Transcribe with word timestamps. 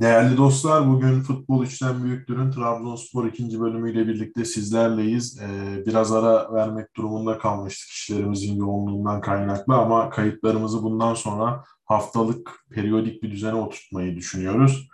Değerli 0.00 0.36
dostlar, 0.36 0.88
bugün 0.88 1.20
Futbol 1.20 1.64
Üçten 1.64 2.04
Büyüktür'ün 2.04 2.50
Trabzonspor 2.50 3.26
ikinci 3.26 3.60
bölümüyle 3.60 4.08
birlikte 4.08 4.44
sizlerleyiz. 4.44 5.40
Ee, 5.40 5.82
biraz 5.86 6.12
ara 6.12 6.54
vermek 6.54 6.96
durumunda 6.96 7.38
kalmıştık 7.38 7.88
işlerimizin 7.90 8.56
yoğunluğundan 8.56 9.20
kaynaklı 9.20 9.74
ama 9.74 10.10
kayıtlarımızı 10.10 10.82
bundan 10.82 11.14
sonra 11.14 11.64
haftalık, 11.84 12.50
periyodik 12.70 13.22
bir 13.22 13.30
düzene 13.30 13.54
oturtmayı 13.54 14.16
düşünüyoruz. 14.16 14.88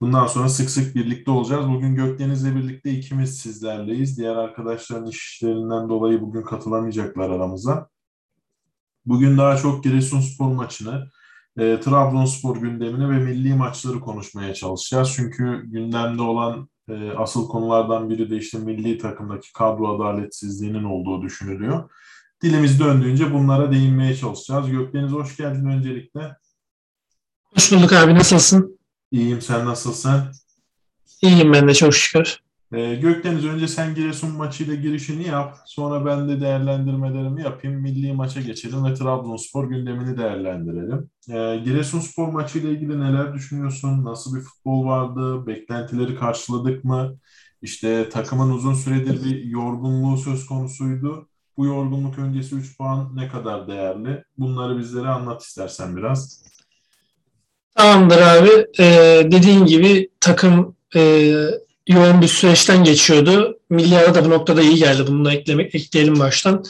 Bundan 0.00 0.26
sonra 0.26 0.48
sık 0.48 0.70
sık 0.70 0.94
birlikte 0.94 1.30
olacağız. 1.30 1.68
Bugün 1.68 1.94
Gökdeniz'le 1.94 2.56
birlikte 2.56 2.90
ikimiz 2.90 3.38
sizlerleyiz. 3.38 4.18
Diğer 4.18 4.36
arkadaşların 4.36 5.06
işlerinden 5.06 5.88
dolayı 5.88 6.20
bugün 6.20 6.42
katılamayacaklar 6.42 7.30
aramıza. 7.30 7.88
Bugün 9.06 9.38
daha 9.38 9.56
çok 9.56 9.84
Giresunspor 9.84 10.52
maçını, 10.52 11.08
e, 11.58 11.80
Trabzonspor 11.80 12.56
gündemini 12.56 13.10
ve 13.10 13.18
milli 13.18 13.54
maçları 13.54 14.00
konuşmaya 14.00 14.54
çalışacağız. 14.54 15.12
Çünkü 15.16 15.62
gündemde 15.64 16.22
olan 16.22 16.68
e, 16.88 17.10
asıl 17.10 17.48
konulardan 17.48 18.10
biri 18.10 18.30
de 18.30 18.36
işte 18.36 18.58
milli 18.58 18.98
takımdaki 18.98 19.52
kadro 19.52 19.96
adaletsizliğinin 19.96 20.84
olduğu 20.84 21.22
düşünülüyor. 21.22 21.90
Dilimiz 22.42 22.80
döndüğünce 22.80 23.34
bunlara 23.34 23.72
değinmeye 23.72 24.16
çalışacağız. 24.16 24.70
Gökdeniz 24.70 25.12
hoş 25.12 25.36
geldin 25.36 25.66
öncelikle. 25.66 26.36
Hoş 27.54 27.72
bulduk 27.72 27.92
abi 27.92 28.14
nasılsın? 28.14 28.78
İyiyim 29.10 29.40
sen 29.40 29.66
nasılsın? 29.66 30.22
İyiyim 31.22 31.52
ben 31.52 31.68
de 31.68 31.74
çok 31.74 31.94
şükür. 31.94 32.43
Ee, 32.74 32.94
Gökdeniz 32.94 33.44
önce 33.44 33.68
sen 33.68 33.94
Giresun 33.94 34.30
maçıyla 34.30 34.74
girişini 34.74 35.28
yap. 35.28 35.56
Sonra 35.66 36.06
ben 36.06 36.28
de 36.28 36.40
değerlendirmelerimi 36.40 37.42
yapayım. 37.42 37.80
Milli 37.80 38.12
maça 38.12 38.40
geçelim 38.40 38.84
ve 38.84 38.94
Trabzonspor 38.94 39.68
gündemini 39.68 40.18
değerlendirelim. 40.18 41.10
Ee, 41.28 41.60
Giresunspor 41.64 42.28
maçıyla 42.28 42.70
ilgili 42.70 43.00
neler 43.00 43.34
düşünüyorsun? 43.34 44.04
Nasıl 44.04 44.36
bir 44.36 44.40
futbol 44.40 44.84
vardı? 44.84 45.46
Beklentileri 45.46 46.16
karşıladık 46.16 46.84
mı? 46.84 47.16
İşte 47.62 48.08
takımın 48.08 48.50
uzun 48.50 48.74
süredir 48.74 49.24
bir 49.24 49.44
yorgunluğu 49.44 50.16
söz 50.16 50.46
konusuydu. 50.46 51.28
Bu 51.56 51.66
yorgunluk 51.66 52.18
öncesi 52.18 52.54
3 52.54 52.78
puan 52.78 53.16
ne 53.16 53.28
kadar 53.28 53.68
değerli? 53.68 54.24
Bunları 54.38 54.78
bizlere 54.78 55.08
anlat 55.08 55.42
istersen 55.42 55.96
biraz. 55.96 56.44
Tamamdır 57.76 58.18
abi. 58.18 58.66
Ee, 58.78 59.22
dediğin 59.30 59.66
gibi 59.66 60.10
takım 60.20 60.76
e, 60.96 61.32
yoğun 61.88 62.22
bir 62.22 62.28
süreçten 62.28 62.84
geçiyordu. 62.84 63.58
Milli 63.70 64.14
da 64.14 64.24
bu 64.24 64.30
noktada 64.30 64.62
iyi 64.62 64.76
geldi. 64.76 65.06
Bunu 65.06 65.24
da 65.24 65.32
eklemek, 65.32 65.74
ekleyelim 65.74 66.18
baştan. 66.18 66.64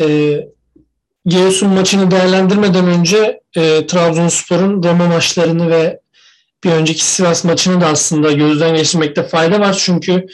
Ee, 0.00 0.46
Giresun 1.26 1.68
maçını 1.68 2.10
değerlendirmeden 2.10 2.86
önce 2.86 3.40
e, 3.56 3.86
Trabzonspor'un 3.86 4.82
Roma 4.82 5.06
maçlarını 5.06 5.70
ve 5.70 6.00
bir 6.64 6.70
önceki 6.70 7.04
Sivas 7.04 7.44
maçını 7.44 7.80
da 7.80 7.86
aslında 7.86 8.32
gözden 8.32 8.76
geçirmekte 8.76 9.22
fayda 9.22 9.60
var. 9.60 9.76
Çünkü 9.84 10.26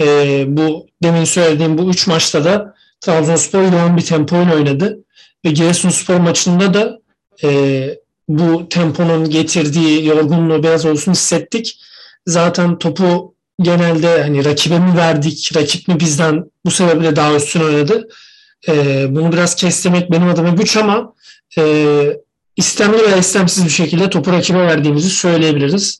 e, 0.00 0.44
bu 0.46 0.86
demin 1.02 1.24
söylediğim 1.24 1.78
bu 1.78 1.90
üç 1.90 2.06
maçta 2.06 2.44
da 2.44 2.74
Trabzonspor 3.00 3.62
yoğun 3.62 3.96
bir 3.96 4.02
tempo 4.02 4.36
oynadı. 4.36 5.04
Ve 5.44 5.50
Giresunspor 5.50 6.16
maçında 6.16 6.74
da 6.74 6.98
e, 7.44 7.98
bu 8.28 8.68
temponun 8.68 9.30
getirdiği 9.30 10.06
yorgunluğu 10.06 10.62
biraz 10.62 10.86
olsun 10.86 11.12
hissettik. 11.12 11.80
Zaten 12.26 12.78
topu 12.78 13.33
genelde 13.62 14.22
hani 14.22 14.44
rakibe 14.44 14.78
mi 14.78 14.96
verdik, 14.96 15.50
rakip 15.56 15.88
mi 15.88 16.00
bizden 16.00 16.44
bu 16.64 16.70
sebeple 16.70 17.16
daha 17.16 17.34
üstün 17.34 17.60
oynadı. 17.60 18.08
E, 18.68 19.06
bunu 19.14 19.32
biraz 19.32 19.54
kestirmek 19.54 20.10
benim 20.10 20.28
adıma 20.28 20.48
güç 20.48 20.76
ama 20.76 21.14
e, 21.58 21.64
istemli 22.56 22.98
veya 22.98 23.16
istemsiz 23.16 23.64
bir 23.64 23.70
şekilde 23.70 24.10
topu 24.10 24.32
rakibe 24.32 24.58
verdiğimizi 24.58 25.10
söyleyebiliriz. 25.10 25.98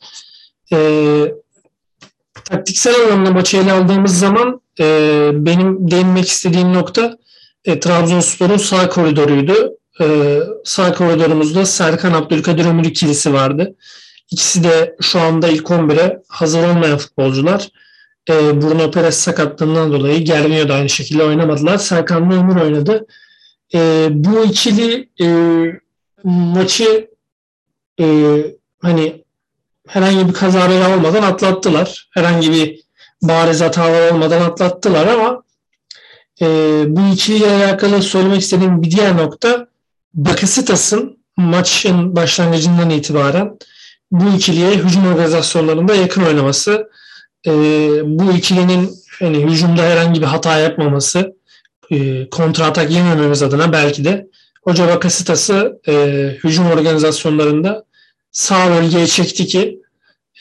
E, 0.72 0.78
taktiksel 2.44 2.94
anlamda 2.94 3.30
maçı 3.30 3.56
ele 3.56 3.72
aldığımız 3.72 4.18
zaman 4.18 4.60
e, 4.80 4.84
benim 5.32 5.90
değinmek 5.90 6.28
istediğim 6.28 6.74
nokta 6.74 7.18
e, 7.64 7.80
Trabzonspor'un 7.80 8.56
sağ 8.56 8.88
koridoruydu. 8.88 9.78
E, 10.00 10.38
sağ 10.64 10.94
koridorumuzda 10.94 11.66
Serkan 11.66 12.12
Abdülkadir 12.12 12.64
Ömür 12.64 12.84
ikilisi 12.84 13.32
vardı. 13.32 13.74
İkisi 14.34 14.64
de 14.64 14.96
şu 15.00 15.20
anda 15.20 15.48
ilk 15.48 15.66
11'e 15.66 16.22
hazır 16.28 16.68
olmayan 16.68 16.98
futbolcular. 16.98 17.68
E, 18.28 18.62
Bruno 18.62 18.90
Perez 18.90 19.14
sakatlığından 19.14 19.92
dolayı 19.92 20.24
Gervinho 20.24 20.68
da 20.68 20.74
aynı 20.74 20.88
şekilde 20.88 21.24
oynamadılar. 21.24 21.78
Serkan 21.78 22.30
ve 22.30 22.34
Ömür 22.34 22.56
oynadı. 22.56 23.06
E, 23.74 24.08
bu 24.10 24.44
ikili 24.44 25.08
e, 25.20 25.28
maçı 26.24 27.10
e, 28.00 28.06
hani 28.82 29.24
herhangi 29.88 30.28
bir 30.28 30.32
kazara 30.32 30.96
olmadan 30.96 31.22
atlattılar. 31.22 32.08
Herhangi 32.10 32.52
bir 32.52 32.80
bariz 33.22 33.60
hatalar 33.60 34.12
olmadan 34.12 34.40
atlattılar 34.40 35.06
ama 35.06 35.42
e, 36.40 36.46
bu 36.88 37.14
ikiliyle 37.14 37.50
alakalı 37.50 38.02
söylemek 38.02 38.40
istediğim 38.40 38.82
bir 38.82 38.90
diğer 38.90 39.16
nokta 39.16 39.66
Bakasitas'ın 40.14 41.18
maçın 41.36 42.16
başlangıcından 42.16 42.90
itibaren 42.90 43.58
bu 44.10 44.36
ikiliye 44.36 44.70
hücum 44.70 45.06
organizasyonlarında 45.06 45.94
yakın 45.94 46.22
oynaması, 46.22 46.90
e, 47.46 47.50
bu 48.04 48.32
ikilinin 48.32 48.90
hani 49.18 49.38
hücumda 49.38 49.82
herhangi 49.82 50.20
bir 50.20 50.26
hata 50.26 50.58
yapmaması, 50.58 51.36
e, 51.90 52.30
kontra 52.30 52.66
atak 52.66 52.90
yemememiz 52.90 53.42
adına 53.42 53.72
belki 53.72 54.04
de 54.04 54.26
Hoca 54.62 54.88
Bakasitas'ı 54.88 55.80
e, 55.88 55.92
hücum 56.44 56.66
organizasyonlarında 56.66 57.84
sağ 58.32 58.70
bölgeye 58.70 59.06
çekti 59.06 59.46
ki 59.46 59.80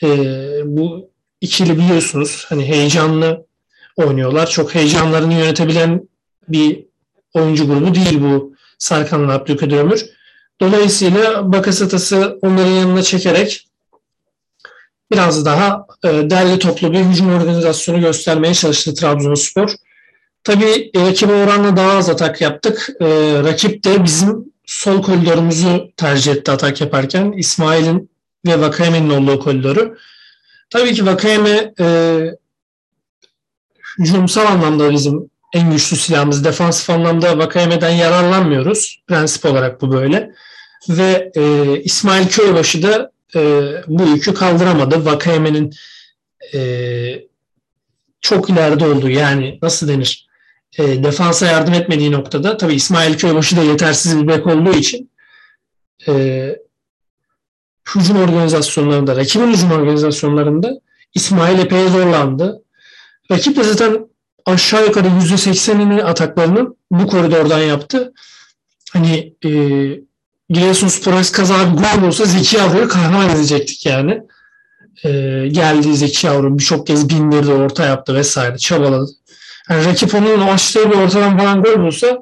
e, 0.04 0.08
bu 0.66 1.10
ikili 1.42 1.78
biliyorsunuz 1.78 2.46
hani 2.50 2.66
heyecanlı 2.66 3.46
oynuyorlar. 3.96 4.50
Çok 4.50 4.76
heyecanlarını 4.76 5.34
yönetebilen 5.34 6.10
bir 6.50 6.86
oyuncu 7.34 7.68
grubu 7.68 7.96
değil 7.96 8.22
bu 8.22 8.54
Sarkan'la 8.78 9.34
Abdülkadir 9.34 9.78
Ömür. 9.78 10.06
Dolayısıyla 10.64 11.54
Bakasetas'ı 11.54 12.40
onların 12.42 12.72
yanına 12.72 13.02
çekerek 13.02 13.68
biraz 15.12 15.46
daha 15.46 15.86
e, 16.04 16.08
derli 16.08 16.60
toplu 16.60 16.94
bir 16.94 17.00
hücum 17.00 17.36
organizasyonu 17.36 18.00
göstermeye 18.00 18.54
çalıştı 18.54 18.94
Trabzonspor. 18.94 19.76
Tabii 20.44 20.92
e, 20.94 21.02
rakibe 21.02 21.34
oranla 21.34 21.78
daha 21.78 21.92
az 21.92 22.10
atak 22.10 22.42
yaptık. 22.42 22.90
E, 23.02 23.06
rakip 23.44 23.84
de 23.84 24.04
bizim 24.04 24.46
sol 24.66 25.02
koridorumuzu 25.02 25.92
tercih 25.98 26.32
etti 26.32 26.52
atak 26.52 26.82
yaparken. 26.82 27.32
İsmail'in 27.32 28.10
ve 28.48 28.62
Vakayeme'nin 28.62 29.10
olduğu 29.10 29.40
koridoru. 29.40 29.98
Tabii 30.70 30.94
ki 30.94 31.06
Vakayeme 31.06 31.74
e, 31.80 31.88
hücumsal 34.00 34.46
anlamda 34.46 34.92
bizim 34.92 35.30
en 35.54 35.72
güçlü 35.72 35.98
silahımız. 35.98 36.46
Defansif 36.46 36.90
anlamda 36.90 37.38
Vakayeme'den 37.38 37.90
yararlanmıyoruz. 37.90 39.04
Prensip 39.08 39.46
olarak 39.46 39.82
bu 39.82 39.92
böyle. 39.92 40.34
Ve 40.90 41.32
e, 41.36 41.82
İsmail 41.82 42.28
Köybaşı 42.28 42.84
da 42.84 43.12
e, 43.36 43.72
bu 43.88 44.04
yükü 44.04 44.34
kaldıramadı. 44.34 45.06
Vakayeme'nin 45.06 45.74
e, 46.54 46.60
çok 48.22 48.50
ileride 48.50 48.86
olduğu 48.86 49.10
yani 49.10 49.60
nasıl 49.62 49.88
denir 49.88 50.28
e, 50.78 51.04
defansa 51.04 51.46
yardım 51.46 51.74
etmediği 51.74 52.12
noktada 52.12 52.58
tabii 52.58 52.74
İsmail 52.74 53.18
Köybaşı 53.18 53.58
da 53.58 53.62
yetersiz 53.62 54.22
bir 54.22 54.28
bek 54.28 54.48
olduğu 54.48 54.74
için 54.74 55.12
e, 56.08 56.56
hücum 57.96 58.18
organizasyonlarında, 58.18 59.16
rakibin 59.16 59.54
hücum 59.54 59.72
organizasyonlarında 59.72 60.80
İsmail 61.14 61.60
epey 61.60 61.88
zorlandı. 61.88 62.64
Rakip 63.32 63.58
de 63.58 63.64
zaten 63.64 64.08
aşağı 64.46 64.86
yukarı 64.86 65.08
%80'ini 65.08 66.04
ataklarının 66.04 66.78
bu 66.92 67.08
koridordan 67.08 67.60
yaptı. 67.60 68.14
Hani 68.94 69.34
e, 69.46 69.50
Giresunspor 70.54 71.14
kaza 71.34 71.56
bir 71.72 71.78
gol 71.78 72.08
olsa 72.08 72.26
Zeki 72.26 72.56
Yavru'yu 72.56 72.88
kahraman 72.88 73.30
edecektik 73.30 73.86
yani. 73.86 74.22
E, 75.04 75.10
geldi 75.52 75.98
Zeki 75.98 76.28
Yavru 76.28 76.58
birçok 76.58 76.88
kez 76.88 77.10
bindirdi, 77.10 77.52
orta 77.52 77.86
yaptı 77.86 78.16
vesaire, 78.16 78.58
çabaladı. 78.58 79.12
Yani 79.70 79.86
rakip 79.86 80.16
onun 80.16 80.48
açtığı 80.48 80.92
bir 80.92 80.96
ortadan 80.96 81.38
falan 81.38 81.64
gol 81.64 81.80
bulsa 81.80 82.18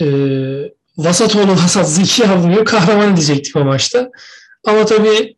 e, 0.00 0.06
Vasatoğlu 0.98 1.52
Vasat 1.52 1.90
Zeki 1.90 2.22
Yavru'yu 2.22 2.64
kahraman 2.64 3.12
edecektik 3.12 3.56
o 3.56 3.64
maçta. 3.64 4.10
Ama 4.66 4.84
tabii 4.84 5.36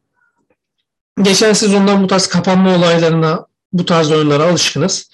geçen 1.22 1.52
sezondan 1.52 2.02
bu 2.02 2.06
tarz 2.06 2.26
kapanma 2.26 2.76
olaylarına, 2.76 3.46
bu 3.72 3.84
tarz 3.84 4.10
oyunlara 4.10 4.44
alışkınız. 4.44 5.10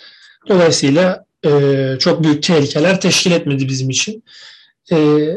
Dolayısıyla 0.49 1.25
e, 1.45 1.51
çok 1.99 2.23
büyük 2.23 2.43
tehlikeler 2.43 3.01
teşkil 3.01 3.31
etmedi 3.31 3.69
bizim 3.69 3.91
için. 3.91 4.25
E, 4.93 5.29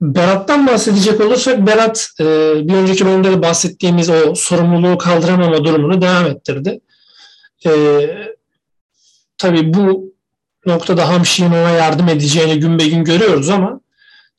Berat'tan 0.00 0.66
bahsedecek 0.66 1.20
olursak 1.20 1.66
Berat 1.66 2.08
e, 2.20 2.24
bir 2.68 2.74
önceki 2.74 3.06
bölümde 3.06 3.32
de 3.32 3.42
bahsettiğimiz 3.42 4.10
o 4.10 4.34
sorumluluğu 4.34 4.98
kaldıramama 4.98 5.64
durumunu 5.64 6.02
devam 6.02 6.26
ettirdi. 6.26 6.80
E, 7.66 7.70
tabii 9.38 9.74
bu 9.74 10.14
noktada 10.66 11.08
Hamşi'nin 11.08 11.50
ona 11.50 11.70
yardım 11.70 12.08
edeceğini 12.08 12.60
gün 12.60 12.78
be 12.78 12.88
gün 12.88 13.04
görüyoruz 13.04 13.48
ama 13.48 13.80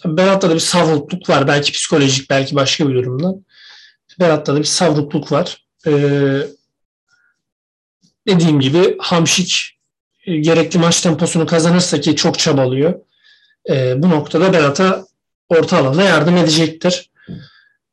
Berat'ta 0.05 0.49
da 0.49 0.53
bir 0.53 0.59
savrukluk 0.59 1.29
var. 1.29 1.47
Belki 1.47 1.71
psikolojik, 1.71 2.29
belki 2.29 2.55
başka 2.55 2.89
bir 2.89 2.95
durumdan. 2.95 3.45
Berat'ta 4.19 4.55
da 4.55 4.59
bir 4.59 4.63
savrukluk 4.63 5.31
var. 5.31 5.65
Ee, 5.87 6.41
dediğim 8.27 8.59
gibi 8.59 8.97
Hamşik 8.99 9.77
e, 10.25 10.37
gerekli 10.37 10.79
maç 10.79 11.01
temposunu 11.01 11.45
kazanırsa 11.45 12.01
ki 12.01 12.15
çok 12.15 12.39
çabalıyor. 12.39 12.99
E, 13.69 14.03
bu 14.03 14.09
noktada 14.09 14.53
Berat'a 14.53 15.05
orta 15.49 15.77
alanda 15.77 16.03
yardım 16.03 16.37
edecektir. 16.37 17.09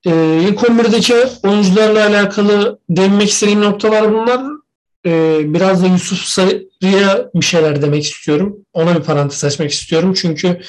E, 0.07 0.41
ilk 0.43 0.61
11'deki 0.61 1.15
oyuncularla 1.43 2.07
alakalı 2.07 2.79
değinmek 2.91 3.29
istediğim 3.29 3.61
noktalar 3.61 4.13
bunlar. 4.13 4.41
E, 5.07 5.41
biraz 5.55 5.83
da 5.83 5.87
Yusuf 5.87 6.19
Sarı'ya 6.19 7.31
bir 7.35 7.45
şeyler 7.45 7.83
demek 7.83 8.05
istiyorum. 8.05 8.57
Ona 8.73 8.97
bir 8.99 9.03
parantez 9.03 9.45
açmak 9.45 9.71
istiyorum. 9.71 10.15
Çünkü 10.15 10.61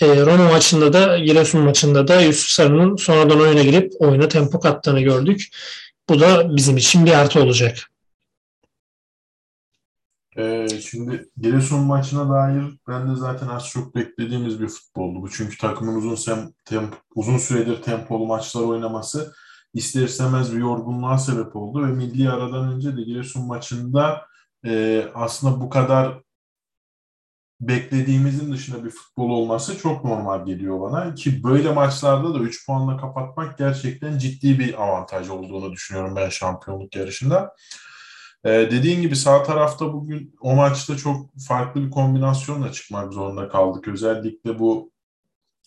e, 0.00 0.06
Roma 0.06 0.48
maçında 0.48 0.92
da 0.92 1.18
Giresun 1.18 1.60
maçında 1.60 2.08
da 2.08 2.20
Yusuf 2.20 2.48
Sarı'nın 2.48 2.96
sonradan 2.96 3.40
oyuna 3.40 3.62
girip 3.62 3.92
oyuna 3.98 4.28
tempo 4.28 4.60
kattığını 4.60 5.00
gördük. 5.00 5.48
Bu 6.08 6.20
da 6.20 6.56
bizim 6.56 6.76
için 6.76 7.06
bir 7.06 7.12
artı 7.12 7.42
olacak. 7.42 7.90
Ee, 10.38 10.68
şimdi 10.68 11.28
Giresun 11.36 11.80
maçına 11.80 12.30
dair 12.30 12.64
ben 12.88 13.10
de 13.10 13.16
zaten 13.16 13.48
az 13.48 13.68
çok 13.68 13.94
beklediğimiz 13.94 14.60
bir 14.60 14.68
futboldu 14.68 15.22
bu. 15.22 15.30
Çünkü 15.30 15.58
takımın 15.58 15.94
uzun 15.94 16.14
sem, 16.14 16.52
temp, 16.64 16.94
uzun 17.14 17.38
süredir 17.38 17.82
tempolu 17.82 18.26
maçlar 18.26 18.62
oynaması 18.62 19.34
ister 19.74 20.02
istemez 20.02 20.52
bir 20.52 20.58
yorgunluğa 20.58 21.18
sebep 21.18 21.56
oldu 21.56 21.86
ve 21.86 21.92
milli 21.92 22.30
aradan 22.30 22.72
önce 22.72 22.96
de 22.96 23.02
Giresun 23.02 23.46
maçında 23.46 24.26
e, 24.66 25.04
aslında 25.14 25.60
bu 25.60 25.68
kadar 25.70 26.22
beklediğimizin 27.60 28.52
dışında 28.52 28.84
bir 28.84 28.90
futbol 28.90 29.30
olması 29.30 29.78
çok 29.78 30.04
normal 30.04 30.46
geliyor 30.46 30.80
bana 30.80 31.14
ki 31.14 31.42
böyle 31.44 31.72
maçlarda 31.72 32.34
da 32.34 32.38
3 32.38 32.66
puanla 32.66 32.96
kapatmak 32.96 33.58
gerçekten 33.58 34.18
ciddi 34.18 34.58
bir 34.58 34.82
avantaj 34.82 35.28
olduğunu 35.28 35.72
düşünüyorum 35.72 36.16
ben 36.16 36.28
şampiyonluk 36.28 36.96
yarışında. 36.96 37.54
Ee, 38.44 38.50
dediğin 38.50 39.02
gibi 39.02 39.16
sağ 39.16 39.42
tarafta 39.42 39.92
bugün 39.92 40.34
o 40.40 40.54
maçta 40.54 40.96
çok 40.96 41.30
farklı 41.48 41.86
bir 41.86 41.90
kombinasyonla 41.90 42.72
çıkmak 42.72 43.12
zorunda 43.12 43.48
kaldık. 43.48 43.88
Özellikle 43.88 44.58
bu 44.58 44.92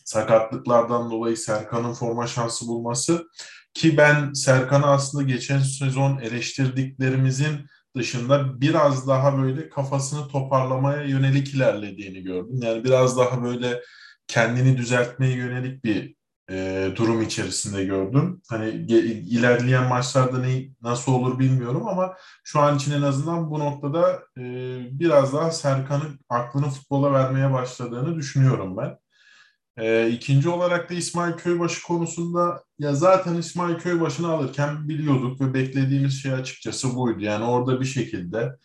sakatlıklardan 0.06 1.12
dolayı 1.12 1.38
Serkan'ın 1.38 1.94
forma 1.94 2.28
şansı 2.28 2.68
bulması 2.68 3.28
ki 3.74 3.98
ben 3.98 4.34
Serkan'ı 4.34 4.86
aslında 4.86 5.24
geçen 5.24 5.60
sezon 5.60 6.20
eleştirdiklerimizin 6.20 7.66
dışında 7.96 8.62
biraz 8.62 9.08
daha 9.08 9.38
böyle 9.38 9.70
kafasını 9.70 10.28
toparlamaya 10.28 11.04
yönelik 11.04 11.54
ilerlediğini 11.54 12.24
gördüm. 12.24 12.60
Yani 12.62 12.84
biraz 12.84 13.18
daha 13.18 13.44
böyle 13.44 13.82
kendini 14.28 14.78
düzeltmeye 14.78 15.36
yönelik 15.36 15.84
bir 15.84 16.17
e, 16.50 16.90
durum 16.96 17.22
içerisinde 17.22 17.84
gördüm. 17.86 18.42
Hani 18.50 18.70
ilerleyen 18.70 19.88
maçlarda 19.88 20.38
ne 20.38 20.66
nasıl 20.82 21.14
olur 21.14 21.40
bilmiyorum 21.40 21.88
ama 21.88 22.16
şu 22.44 22.60
an 22.60 22.78
için 22.78 22.92
en 22.92 23.02
azından 23.02 23.52
bu 23.52 23.60
noktada 23.60 24.24
e, 24.38 24.42
biraz 24.92 25.34
daha 25.34 25.52
Serkan'ın 25.52 26.20
aklını 26.30 26.70
futbola 26.70 27.14
vermeye 27.14 27.54
başladığını 27.54 28.16
düşünüyorum 28.16 28.78
ben. 28.78 28.98
E, 29.78 30.10
ikinci 30.10 30.50
olarak 30.50 30.90
da 30.90 30.94
İsmail 30.94 31.34
Köybaşı 31.34 31.84
konusunda 31.84 32.64
ya 32.80 32.96
zaten 32.96 33.36
İsmail 33.36 33.76
Köybaşı'nı 33.76 34.28
alırken 34.28 34.90
biliyorduk 34.90 35.42
ve 35.42 35.54
beklediğimiz 35.54 36.22
şey 36.22 36.34
açıkçası 36.34 36.96
buydu. 36.96 37.20
Yani 37.20 37.46
orada 37.46 37.82
bir 37.82 37.86
şekilde 37.86 38.58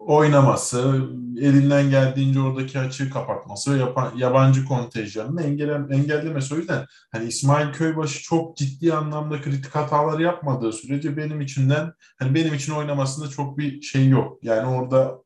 oynaması, 0.00 1.08
elinden 1.40 1.90
geldiğince 1.90 2.40
oradaki 2.40 2.78
açığı 2.78 3.10
kapatması 3.10 3.78
ve 3.78 3.84
yabancı 4.16 4.64
kontenjanını 4.64 5.42
engelle, 5.42 5.96
engellemesi. 5.96 6.54
O 6.54 6.58
yüzden 6.58 6.86
hani 7.12 7.28
İsmail 7.28 7.72
Köybaşı 7.72 8.22
çok 8.22 8.56
ciddi 8.56 8.94
anlamda 8.94 9.40
kritik 9.40 9.74
hatalar 9.74 10.18
yapmadığı 10.18 10.72
sürece 10.72 11.16
benim 11.16 11.40
içinden 11.40 11.92
hani 12.18 12.34
benim 12.34 12.54
için 12.54 12.72
oynamasında 12.72 13.28
çok 13.28 13.58
bir 13.58 13.82
şey 13.82 14.08
yok. 14.08 14.38
Yani 14.42 14.68
orada 14.68 15.18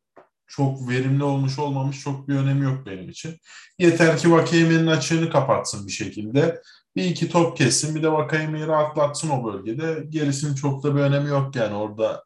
çok 0.46 0.88
verimli 0.88 1.24
olmuş 1.24 1.58
olmamış 1.58 2.00
çok 2.00 2.28
bir 2.28 2.34
önemi 2.34 2.64
yok 2.64 2.86
benim 2.86 3.08
için. 3.08 3.36
Yeter 3.78 4.18
ki 4.18 4.32
Vakayeme'nin 4.32 4.86
açığını 4.86 5.30
kapatsın 5.30 5.86
bir 5.86 5.92
şekilde. 5.92 6.62
Bir 6.96 7.04
iki 7.04 7.28
top 7.28 7.56
kessin 7.56 7.94
bir 7.94 8.02
de 8.02 8.12
Vakayeme'yi 8.12 8.66
rahatlatsın 8.66 9.30
o 9.30 9.44
bölgede. 9.44 10.04
Gerisinin 10.08 10.54
çok 10.54 10.84
da 10.84 10.96
bir 10.96 11.00
önemi 11.00 11.28
yok 11.28 11.56
yani 11.56 11.74
orada 11.74 12.24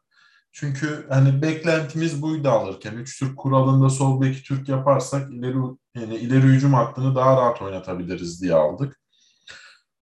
çünkü 0.51 1.05
hani 1.09 1.41
beklentimiz 1.41 2.21
buydu 2.21 2.49
alırken. 2.49 2.93
Üç 2.93 3.19
Türk 3.19 3.37
kuralında 3.37 3.89
sol 3.89 4.21
beki 4.21 4.43
Türk 4.43 4.69
yaparsak 4.69 5.31
ileri 5.31 5.57
yani 5.95 6.15
ileri 6.15 6.43
hücum 6.43 6.73
hattını 6.73 7.15
daha 7.15 7.37
rahat 7.37 7.61
oynatabiliriz 7.61 8.41
diye 8.41 8.53
aldık. 8.53 8.99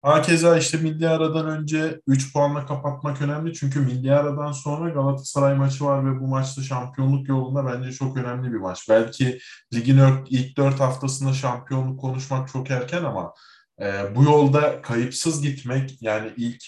Hakeza 0.04 0.58
işte 0.58 0.78
milli 0.78 1.08
aradan 1.08 1.46
önce 1.48 2.00
3 2.06 2.32
puanla 2.32 2.66
kapatmak 2.66 3.22
önemli. 3.22 3.54
Çünkü 3.54 3.80
milli 3.80 4.14
aradan 4.14 4.52
sonra 4.52 4.90
Galatasaray 4.90 5.54
maçı 5.54 5.84
var 5.84 6.06
ve 6.06 6.20
bu 6.20 6.26
maçta 6.26 6.62
şampiyonluk 6.62 7.28
yolunda 7.28 7.66
bence 7.66 7.92
çok 7.92 8.16
önemli 8.16 8.52
bir 8.52 8.58
maç. 8.58 8.86
Belki 8.88 9.38
ligin 9.74 10.00
ilk 10.30 10.56
4 10.56 10.80
haftasında 10.80 11.32
şampiyonluk 11.32 12.00
konuşmak 12.00 12.48
çok 12.48 12.70
erken 12.70 13.04
ama 13.04 13.34
e, 13.80 14.16
bu 14.16 14.24
yolda 14.24 14.82
kayıpsız 14.82 15.42
gitmek 15.42 16.02
yani 16.02 16.32
ilk 16.36 16.64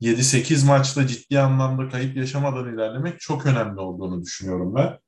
7-8 0.00 0.66
maçta 0.66 1.06
ciddi 1.06 1.40
anlamda 1.40 1.88
kayıp 1.88 2.16
yaşamadan 2.16 2.74
ilerlemek 2.74 3.20
çok 3.20 3.46
önemli 3.46 3.80
olduğunu 3.80 4.22
düşünüyorum 4.22 4.74
ben. 4.74 4.98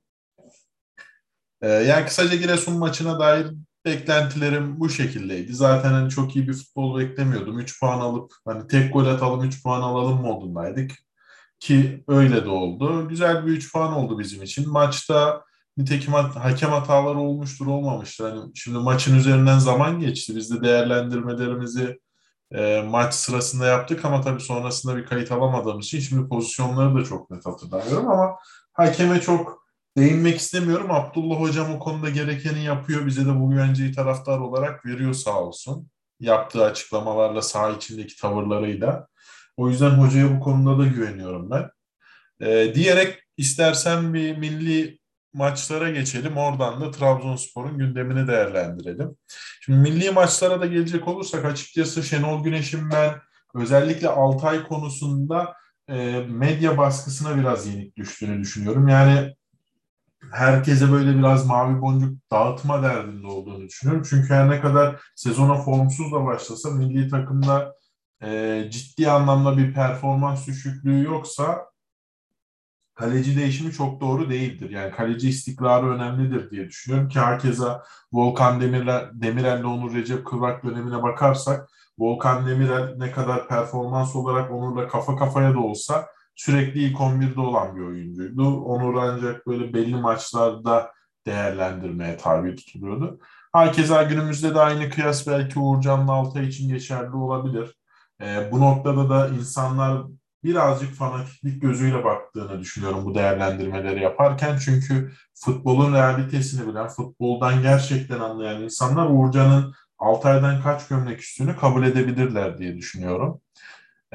Ee, 1.63 1.69
yani 1.69 2.07
kısaca 2.07 2.37
Giresun 2.37 2.79
maçına 2.79 3.21
dair 3.21 3.47
beklentilerim 3.85 4.81
bu 4.81 4.89
şekildeydi. 4.91 5.55
Zaten 5.55 5.93
hani 5.93 6.11
çok 6.11 6.37
iyi 6.37 6.49
bir 6.49 6.53
futbol 6.53 6.99
beklemiyordum. 6.99 7.59
3 7.59 7.81
puan 7.81 8.01
alıp 8.01 8.33
hani 8.45 8.67
tek 8.67 8.93
gol 8.93 9.07
atalım 9.07 9.45
3 9.45 9.63
puan 9.63 9.81
alalım 9.81 10.21
modundaydık. 10.21 10.93
Ki 11.61 12.05
öyle 12.09 12.45
de 12.45 12.49
oldu. 12.49 13.09
Güzel 13.09 13.47
bir 13.47 13.53
3 13.53 13.73
puan 13.73 13.93
oldu 13.93 14.19
bizim 14.19 14.43
için. 14.43 14.71
Maçta 14.71 15.45
nitekim 15.77 16.13
hakem 16.15 16.71
hataları 16.71 17.19
olmuştur 17.19 17.67
olmamıştır. 17.67 18.31
Hani 18.31 18.51
şimdi 18.55 18.79
maçın 18.79 19.19
üzerinden 19.19 19.59
zaman 19.59 20.01
geçti. 20.01 20.37
Biz 20.37 20.51
de 20.51 20.63
değerlendirmelerimizi 20.63 21.99
e, 22.55 22.83
maç 22.89 23.15
sırasında 23.15 23.67
yaptık 23.67 24.05
ama 24.05 24.21
tabii 24.21 24.41
sonrasında 24.41 24.97
bir 24.97 25.07
kayıt 25.07 25.33
alamadığım 25.33 25.79
için 25.79 26.01
şimdi 26.01 26.29
pozisyonları 26.29 26.95
da 26.95 27.05
çok 27.05 27.31
net 27.31 27.47
hatırlamıyorum 27.47 28.09
ama 28.09 28.37
hakeme 28.73 29.21
çok 29.21 29.69
değinmek 29.97 30.37
istemiyorum. 30.37 30.91
Abdullah 30.91 31.41
Hocam 31.41 31.75
o 31.75 31.79
konuda 31.79 32.11
gerekeni 32.11 32.65
yapıyor. 32.65 33.07
Bize 33.07 33.27
de 33.27 33.41
bu 33.41 33.51
güvenceyi 33.51 33.93
taraftar 33.93 34.39
olarak 34.39 34.87
veriyor 34.87 35.15
sağ 35.15 35.41
olsun. 35.41 35.89
Yaptığı 36.21 36.65
açıklamalarla, 36.65 37.43
saha 37.43 37.71
içindeki 37.71 38.17
tavırlarıyla. 38.21 39.07
O 39.57 39.69
yüzden 39.69 39.91
hocaya 39.91 40.37
bu 40.37 40.41
konuda 40.41 40.79
da 40.79 40.87
güveniyorum 40.87 41.51
ben. 41.51 41.71
E, 42.47 42.75
diyerek 42.75 43.19
istersen 43.37 44.15
bir 44.15 44.37
milli 44.37 44.98
maçlara 45.35 45.91
geçelim. 45.91 46.37
Oradan 46.37 46.81
da 46.81 46.91
Trabzonspor'un 46.91 47.79
gündemini 47.79 48.29
değerlendirelim. 48.29 49.17
Şimdi 49.61 49.79
milli 49.79 50.11
maçlara 50.11 50.61
da 50.61 50.67
gelecek 50.67 51.09
olursak 51.09 51.45
açıkçası 51.45 52.03
Şenol 52.03 52.45
Güneş'in 52.45 52.91
ben 52.91 53.15
özellikle 53.55 54.09
Altay 54.09 54.67
konusunda 54.67 55.55
e, 55.89 56.27
medya 56.29 56.79
baskısına 56.79 57.39
biraz 57.39 57.67
yenik 57.67 57.97
düştüğünü 57.97 58.41
düşünüyorum. 58.41 58.89
Yani 58.89 59.35
herkese 60.33 60.93
böyle 60.93 61.19
biraz 61.19 61.47
mavi 61.47 61.81
boncuk 61.81 62.31
dağıtma 62.33 62.83
derdinde 62.83 63.27
olduğunu 63.27 63.69
düşünüyorum. 63.69 64.07
Çünkü 64.11 64.35
her 64.35 64.51
ne 64.51 64.61
kadar 64.61 65.01
sezona 65.17 65.55
formsuz 65.55 66.13
da 66.13 66.25
başlasa 66.25 66.71
milli 66.71 67.09
takımda 67.09 67.75
e, 68.23 68.63
ciddi 68.71 69.11
anlamda 69.11 69.59
bir 69.59 69.75
performans 69.75 70.47
düşüklüğü 70.47 71.05
yoksa 71.05 71.67
kaleci 72.99 73.37
değişimi 73.37 73.73
çok 73.73 74.01
doğru 74.01 74.31
değildir. 74.31 74.71
Yani 74.71 74.91
kaleci 74.91 75.29
istikrarı 75.29 75.87
önemlidir 75.87 76.51
diye 76.51 76.69
düşünüyorum 76.69 77.09
ki 77.09 77.21
herkese 77.21 77.65
Volkan 78.13 78.61
Demirel, 78.61 79.11
Demirel 79.13 79.61
ile 79.61 79.67
Onur 79.67 79.95
Recep 79.95 80.27
Kıvrak 80.27 80.65
dönemine 80.65 81.03
bakarsak 81.03 81.69
Volkan 81.99 82.47
Demirel 82.47 82.95
ne 82.97 83.11
kadar 83.11 83.49
performans 83.49 84.17
olarak 84.17 84.51
Onur'la 84.51 84.89
kafa 84.89 85.17
kafaya 85.17 85.55
da 85.55 85.59
olsa 85.59 86.07
sürekli 86.35 86.81
ilk 86.81 86.97
11'de 86.97 87.41
olan 87.41 87.77
bir 87.77 87.81
oyuncuydu. 87.81 88.61
Onur 88.61 88.95
ancak 88.95 89.47
böyle 89.47 89.75
belli 89.75 89.97
maçlarda 89.97 90.93
değerlendirmeye 91.27 92.17
tabi 92.17 92.57
tutuluyordu. 92.57 93.21
Herkese 93.55 94.07
günümüzde 94.09 94.55
de 94.55 94.61
aynı 94.61 94.91
kıyas 94.91 95.27
belki 95.27 95.59
Uğurcan'la 95.59 96.13
Altay 96.13 96.49
için 96.49 96.69
geçerli 96.69 97.17
olabilir. 97.17 97.75
E, 98.23 98.53
bu 98.53 98.61
noktada 98.61 99.11
da 99.11 99.29
insanlar 99.29 100.03
birazcık 100.45 100.95
fanatiklik 100.95 101.63
gözüyle 101.63 102.05
baktığını 102.05 102.61
düşünüyorum 102.61 103.05
bu 103.05 103.15
değerlendirmeleri 103.15 104.03
yaparken. 104.03 104.59
Çünkü 104.65 105.13
futbolun 105.35 105.95
realitesini 105.95 106.69
bilen, 106.69 106.89
futboldan 106.89 107.63
gerçekten 107.63 108.21
anlayan 108.21 108.63
insanlar 108.63 109.07
Uğurcan'ın 109.11 109.75
Altay'dan 109.99 110.63
kaç 110.63 110.89
gömlek 110.89 111.21
üstünü 111.21 111.57
kabul 111.57 111.85
edebilirler 111.85 112.59
diye 112.59 112.77
düşünüyorum. 112.77 113.41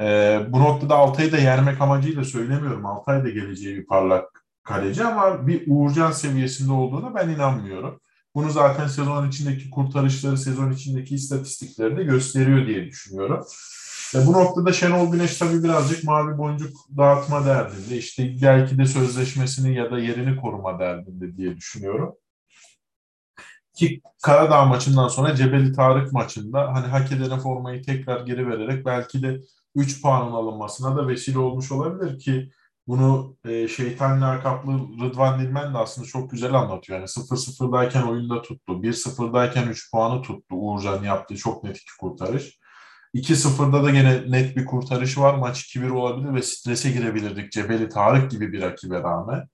Ee, 0.00 0.40
bu 0.48 0.60
noktada 0.60 0.94
Altay'ı 0.94 1.32
da 1.32 1.38
yermek 1.38 1.80
amacıyla 1.80 2.24
söylemiyorum. 2.24 2.86
Altay 2.86 3.24
da 3.24 3.28
geleceği 3.30 3.76
bir 3.76 3.86
parlak 3.86 4.44
kaleci 4.62 5.04
ama 5.04 5.46
bir 5.46 5.64
Uğurcan 5.66 6.12
seviyesinde 6.12 6.72
olduğunu 6.72 7.14
ben 7.14 7.28
inanmıyorum. 7.28 8.00
Bunu 8.34 8.50
zaten 8.50 8.86
sezon 8.86 9.28
içindeki 9.28 9.70
kurtarışları, 9.70 10.38
sezon 10.38 10.72
içindeki 10.72 11.14
istatistikleri 11.14 11.96
de 11.96 12.04
gösteriyor 12.04 12.66
diye 12.66 12.86
düşünüyorum. 12.86 13.44
E 14.14 14.26
bu 14.26 14.32
noktada 14.32 14.72
Şenol 14.72 15.12
Güneş 15.12 15.38
tabii 15.38 15.64
birazcık 15.64 16.04
mavi 16.04 16.38
boncuk 16.38 16.76
dağıtma 16.96 17.46
derdinde. 17.46 17.96
İşte 17.96 18.34
belki 18.42 18.78
de 18.78 18.86
sözleşmesini 18.86 19.74
ya 19.74 19.90
da 19.90 19.98
yerini 19.98 20.40
koruma 20.40 20.78
derdinde 20.78 21.36
diye 21.36 21.56
düşünüyorum. 21.56 22.14
Ki 23.74 24.00
Karadağ 24.22 24.64
maçından 24.64 25.08
sonra 25.08 25.34
Cebeli 25.34 25.72
Tarık 25.72 26.12
maçında 26.12 26.74
hani 26.74 26.86
hak 26.86 27.12
edene 27.12 27.38
formayı 27.38 27.82
tekrar 27.82 28.26
geri 28.26 28.48
vererek 28.48 28.86
belki 28.86 29.22
de 29.22 29.40
3 29.74 30.02
puanın 30.02 30.32
alınmasına 30.32 30.96
da 30.96 31.08
vesile 31.08 31.38
olmuş 31.38 31.72
olabilir 31.72 32.18
ki 32.18 32.50
bunu 32.86 33.36
e, 33.44 33.68
şeytan 33.68 34.22
lakaplı 34.22 34.72
Rıdvan 35.02 35.40
Dilmen 35.40 35.74
de 35.74 35.78
aslında 35.78 36.08
çok 36.08 36.30
güzel 36.30 36.54
anlatıyor. 36.54 36.98
Yani 36.98 37.08
0-0'dayken 37.08 38.02
oyunda 38.02 38.42
tuttu. 38.42 38.82
1-0'dayken 38.82 39.68
3 39.68 39.90
puanı 39.90 40.22
tuttu. 40.22 40.56
Uğurcan 40.56 41.02
yaptığı 41.02 41.36
çok 41.36 41.64
net 41.64 41.76
iki 41.76 41.96
kurtarış. 42.00 42.58
2-0'da 43.14 43.84
da 43.84 43.90
gene 43.90 44.30
net 44.30 44.56
bir 44.56 44.64
kurtarış 44.64 45.18
var. 45.18 45.34
Maç 45.34 45.76
2-1 45.76 45.90
olabilir 45.90 46.34
ve 46.34 46.42
strese 46.42 46.90
girebilirdik 46.90 47.52
Cebeli 47.52 47.88
Tarık 47.88 48.30
gibi 48.30 48.52
bir 48.52 48.62
rakibe 48.62 49.02
rağmen. 49.02 49.48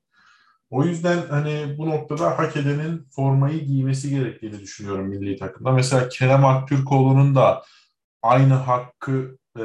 O 0.70 0.84
yüzden 0.84 1.18
hani 1.30 1.74
bu 1.78 1.90
noktada 1.90 2.38
hak 2.38 2.56
edenin 2.56 3.08
formayı 3.10 3.64
giymesi 3.64 4.10
gerektiğini 4.10 4.60
düşünüyorum 4.60 5.08
milli 5.08 5.36
takımda. 5.36 5.72
Mesela 5.72 6.08
Kerem 6.08 6.44
Aktürkoğlu'nun 6.44 7.34
da 7.34 7.62
aynı 8.22 8.54
hakkı 8.54 9.38
e, 9.58 9.62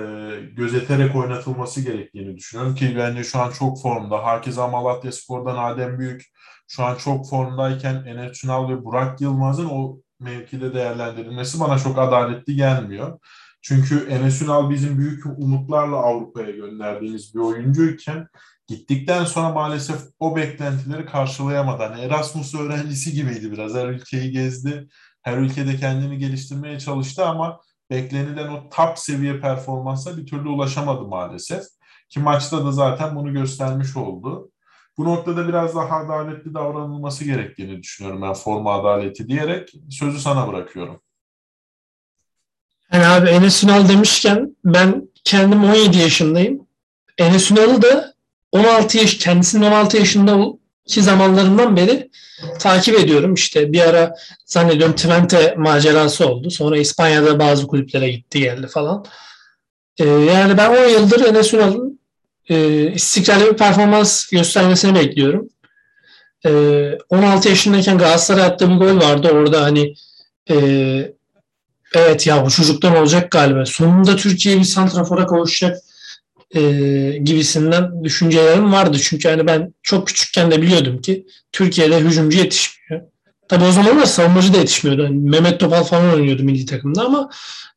gözeterek 0.58 1.16
oynatılması 1.16 1.82
gerektiğini 1.82 2.38
düşünüyorum 2.38 2.76
ki 2.76 2.96
bence 2.98 3.24
şu 3.24 3.40
an 3.40 3.52
çok 3.52 3.82
formda. 3.82 4.26
Hakeza 4.26 4.68
Malatya 4.68 5.12
Spor'dan 5.12 5.58
Adem 5.58 6.00
Büyük 6.00 6.24
şu 6.68 6.84
an 6.84 6.96
çok 6.96 7.30
formdayken 7.30 7.96
Enes 8.06 8.44
Ünal 8.44 8.70
ve 8.70 8.84
Burak 8.84 9.22
Yılmaz'ın 9.22 9.70
o 9.70 9.98
mevkide 10.20 10.74
değerlendirilmesi 10.74 11.60
bana 11.60 11.80
çok 11.80 12.00
adaletli 12.00 12.56
gelmiyor. 12.56 13.20
Çünkü 13.68 14.08
Enes 14.10 14.42
Ünal 14.42 14.70
bizim 14.70 14.98
büyük 14.98 15.26
umutlarla 15.26 15.96
Avrupa'ya 15.96 16.52
gönderdiğimiz 16.52 17.36
bir 17.36 17.40
oyuncuyken 17.40 18.28
gittikten 18.68 19.26
sonra 19.26 19.50
maalesef 19.50 20.02
o 20.20 20.36
beklentileri 20.36 21.06
karşılayamadı. 21.06 21.84
Hani 21.84 22.02
Erasmus 22.02 22.56
öğrencisi 22.56 23.14
gibiydi 23.14 23.52
biraz. 23.52 23.74
Her 23.74 23.88
ülkeyi 23.88 24.32
gezdi. 24.32 24.88
Her 25.22 25.38
ülkede 25.38 25.76
kendini 25.76 26.18
geliştirmeye 26.18 26.80
çalıştı 26.80 27.26
ama 27.26 27.60
beklenilen 27.90 28.48
o 28.48 28.70
top 28.70 29.00
seviye 29.00 29.40
performansa 29.40 30.18
bir 30.18 30.26
türlü 30.26 30.50
ulaşamadı 30.50 31.02
maalesef. 31.02 31.64
Ki 32.10 32.20
maçta 32.20 32.66
da 32.66 32.72
zaten 32.72 33.16
bunu 33.16 33.34
göstermiş 33.34 33.98
oldu. 33.98 34.52
Bu 34.98 35.06
noktada 35.06 35.48
biraz 35.48 35.76
daha 35.76 35.96
adaletli 35.96 36.54
davranılması 36.54 37.26
gerektiğini 37.26 37.84
düşünüyorum 37.84 38.22
ben 38.22 38.34
forma 38.34 38.74
adaleti 38.74 39.28
diyerek 39.28 39.74
sözü 39.90 40.20
sana 40.20 40.48
bırakıyorum. 40.48 41.05
Yani 42.96 43.08
abi 43.08 43.30
Enes 43.30 43.64
Ünal 43.64 43.90
demişken 43.90 44.56
ben 44.66 45.10
kendim 45.24 45.64
17 45.64 45.98
yaşındayım. 45.98 46.68
Enes 47.18 47.52
Ünal'ı 47.52 47.82
da 47.82 48.14
16 48.52 48.98
yaş, 48.98 49.18
kendisinin 49.18 49.66
16 49.66 49.98
yaşında 49.98 50.46
ki 50.88 51.02
zamanlarından 51.02 51.76
beri 51.76 52.10
takip 52.60 53.00
ediyorum. 53.00 53.34
İşte 53.34 53.74
bir 53.74 53.82
ara 53.82 54.16
zannediyorum 54.46 54.96
Twente 54.96 55.56
macerası 55.58 56.28
oldu. 56.30 56.50
Sonra 56.50 56.78
İspanya'da 56.78 57.40
bazı 57.40 57.68
kulüplere 57.68 58.10
gitti 58.10 58.40
geldi 58.40 58.68
falan. 58.68 59.06
Ee, 60.00 60.06
yani 60.06 60.58
ben 60.58 60.70
10 60.70 60.90
yıldır 60.90 61.26
Enes 61.26 61.54
Ünal'ın 61.54 62.00
e, 62.50 62.88
istikrarlı 62.92 63.52
bir 63.52 63.58
performans 63.58 64.30
göstermesini 64.30 64.96
bekliyorum. 64.96 65.50
Ee, 66.46 66.98
16 67.10 67.50
yaşındayken 67.50 67.98
Galatasaray 67.98 68.44
attığı 68.44 68.70
bir 68.70 68.76
gol 68.76 68.98
vardı. 68.98 69.30
Orada 69.34 69.62
hani 69.62 69.96
e, 70.50 71.15
evet 71.94 72.28
ya 72.28 72.46
bu 72.46 72.50
çocuktan 72.50 72.96
olacak 72.96 73.32
galiba. 73.32 73.66
Sonunda 73.66 74.16
Türkiye 74.16 74.60
bir 74.60 74.64
santrafora 74.64 75.28
kavuşacak 75.28 75.78
e, 76.56 76.62
gibisinden 77.24 78.04
düşüncelerim 78.04 78.74
vardı. 78.74 78.98
Çünkü 79.02 79.30
hani 79.30 79.48
ben 79.48 79.74
çok 79.84 80.08
küçükken 80.08 80.52
de 80.52 80.62
biliyordum 80.62 81.02
ki 81.02 81.26
Türkiye'de 81.52 82.00
hücumcu 82.00 82.38
yetişmiyor. 82.38 83.06
Tabii 83.48 83.64
o 83.64 83.72
zamanlar 83.72 84.06
savunmacı 84.06 84.54
da 84.54 84.58
yetişmiyordu. 84.58 85.04
Yani 85.04 85.30
Mehmet 85.30 85.60
Topal 85.60 85.84
falan 85.84 86.14
oynuyordu 86.14 86.44
milli 86.44 86.66
takımda 86.66 87.06
ama 87.06 87.30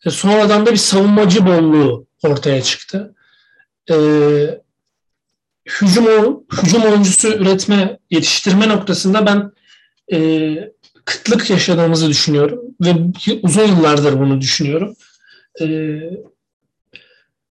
e, 0.06 0.10
sonradan 0.10 0.66
da 0.66 0.72
bir 0.72 0.76
savunmacı 0.76 1.46
bolluğu 1.46 2.06
ortaya 2.22 2.62
çıktı. 2.62 3.14
E, 3.90 3.96
hücum, 5.66 6.44
hücum 6.62 6.82
oyuncusu 6.82 7.28
üretme, 7.28 7.98
yetiştirme 8.10 8.68
noktasında 8.68 9.26
ben 9.26 9.52
e, 10.12 10.18
kıtlık 11.08 11.50
yaşadığımızı 11.50 12.08
düşünüyorum 12.08 12.60
ve 12.80 12.94
uzun 13.42 13.62
yıllardır 13.62 14.20
bunu 14.20 14.40
düşünüyorum. 14.40 14.96
E, 15.60 15.66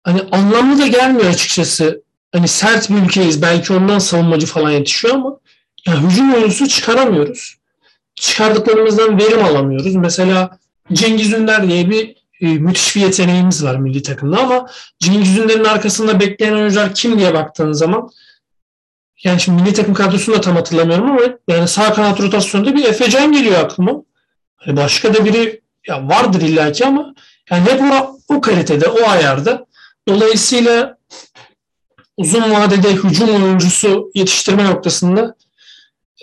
hani 0.04 0.22
anlamlı 0.32 0.82
da 0.82 0.86
gelmiyor 0.86 1.30
açıkçası. 1.30 2.02
Hani 2.32 2.48
sert 2.48 2.90
bir 2.90 3.02
ülkeyiz. 3.02 3.42
Belki 3.42 3.72
ondan 3.72 3.98
savunmacı 3.98 4.46
falan 4.46 4.70
yetişiyor 4.70 5.14
ama 5.14 5.38
ya 5.86 6.02
hücum 6.02 6.34
oyuncusu 6.34 6.68
çıkaramıyoruz. 6.68 7.56
Çıkardıklarımızdan 8.14 9.18
verim 9.18 9.44
alamıyoruz. 9.44 9.94
Mesela 9.94 10.58
Cengiz 10.92 11.32
Ünder 11.32 11.68
diye 11.68 11.90
bir 11.90 12.14
e, 12.40 12.46
müthiş 12.46 12.96
bir 12.96 13.00
yeteneğimiz 13.00 13.64
var 13.64 13.76
milli 13.76 14.02
takımda 14.02 14.38
ama 14.38 14.66
Cengiz 14.98 15.38
Ünder'in 15.38 15.64
arkasında 15.64 16.20
bekleyen 16.20 16.52
oyuncular 16.52 16.94
kim 16.94 17.18
diye 17.18 17.34
baktığın 17.34 17.72
zaman 17.72 18.10
yani 19.24 19.40
şimdi 19.40 19.62
milli 19.62 19.72
takım 19.72 19.94
kadrosunu 19.94 20.34
da 20.34 20.40
tam 20.40 20.56
hatırlamıyorum 20.56 21.10
ama 21.10 21.20
yani 21.48 21.68
sağ 21.68 21.92
kanat 21.92 22.20
rotasyonunda 22.20 22.76
bir 22.76 22.84
Efecan 22.84 23.32
geliyor 23.32 23.60
aklıma. 23.60 24.02
Hani 24.56 24.76
başka 24.76 25.14
da 25.14 25.24
biri 25.24 25.60
ya 25.88 26.08
vardır 26.08 26.40
illaki 26.40 26.86
ama 26.86 27.14
yani 27.50 27.70
hep 27.70 27.80
o, 27.82 28.18
o 28.34 28.40
kalitede, 28.40 28.88
o 28.88 29.08
ayarda. 29.08 29.66
Dolayısıyla 30.08 30.98
uzun 32.16 32.50
vadede 32.50 32.92
hücum 32.92 33.28
oyuncusu 33.34 34.10
yetiştirme 34.14 34.64
noktasında 34.64 35.34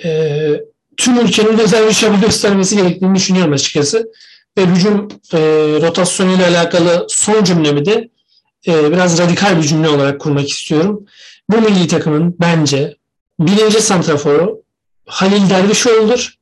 e, 0.03 0.51
tüm 0.97 1.19
ülkenin 1.19 1.57
özel 1.57 1.87
bir 1.87 1.93
çaba 1.93 2.17
göstermesi 2.17 2.77
gerektiğini 2.77 3.15
düşünüyorum 3.15 3.53
açıkçası. 3.53 4.11
Ve 4.57 4.65
hücum 4.65 5.07
e, 5.33 5.37
rotasyonuyla 5.81 6.47
alakalı 6.47 7.05
son 7.09 7.43
cümlemi 7.43 7.85
de 7.85 8.09
e, 8.67 8.91
biraz 8.91 9.19
radikal 9.19 9.57
bir 9.57 9.63
cümle 9.63 9.89
olarak 9.89 10.21
kurmak 10.21 10.49
istiyorum. 10.49 11.05
Bu 11.49 11.61
milli 11.61 11.87
takımın 11.87 12.35
bence 12.39 12.95
birinci 13.39 13.81
santraforu 13.81 14.63
Halil 15.05 15.49
Dervişoğlu'dur. 15.49 16.37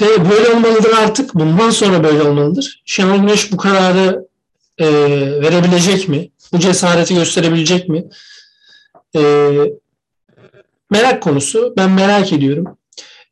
Ve 0.00 0.30
böyle 0.30 0.48
olmalıdır 0.48 0.90
artık. 1.02 1.34
Bundan 1.34 1.70
sonra 1.70 2.04
böyle 2.04 2.22
olmalıdır. 2.22 2.82
Şenol 2.84 3.18
Güneş 3.18 3.52
bu 3.52 3.56
kararı 3.56 4.28
e, 4.78 4.86
verebilecek 5.42 6.08
mi? 6.08 6.30
Bu 6.52 6.58
cesareti 6.58 7.14
gösterebilecek 7.14 7.88
mi? 7.88 8.04
E, 9.16 9.20
merak 10.90 11.22
konusu. 11.22 11.74
Ben 11.76 11.90
merak 11.90 12.32
ediyorum. 12.32 12.78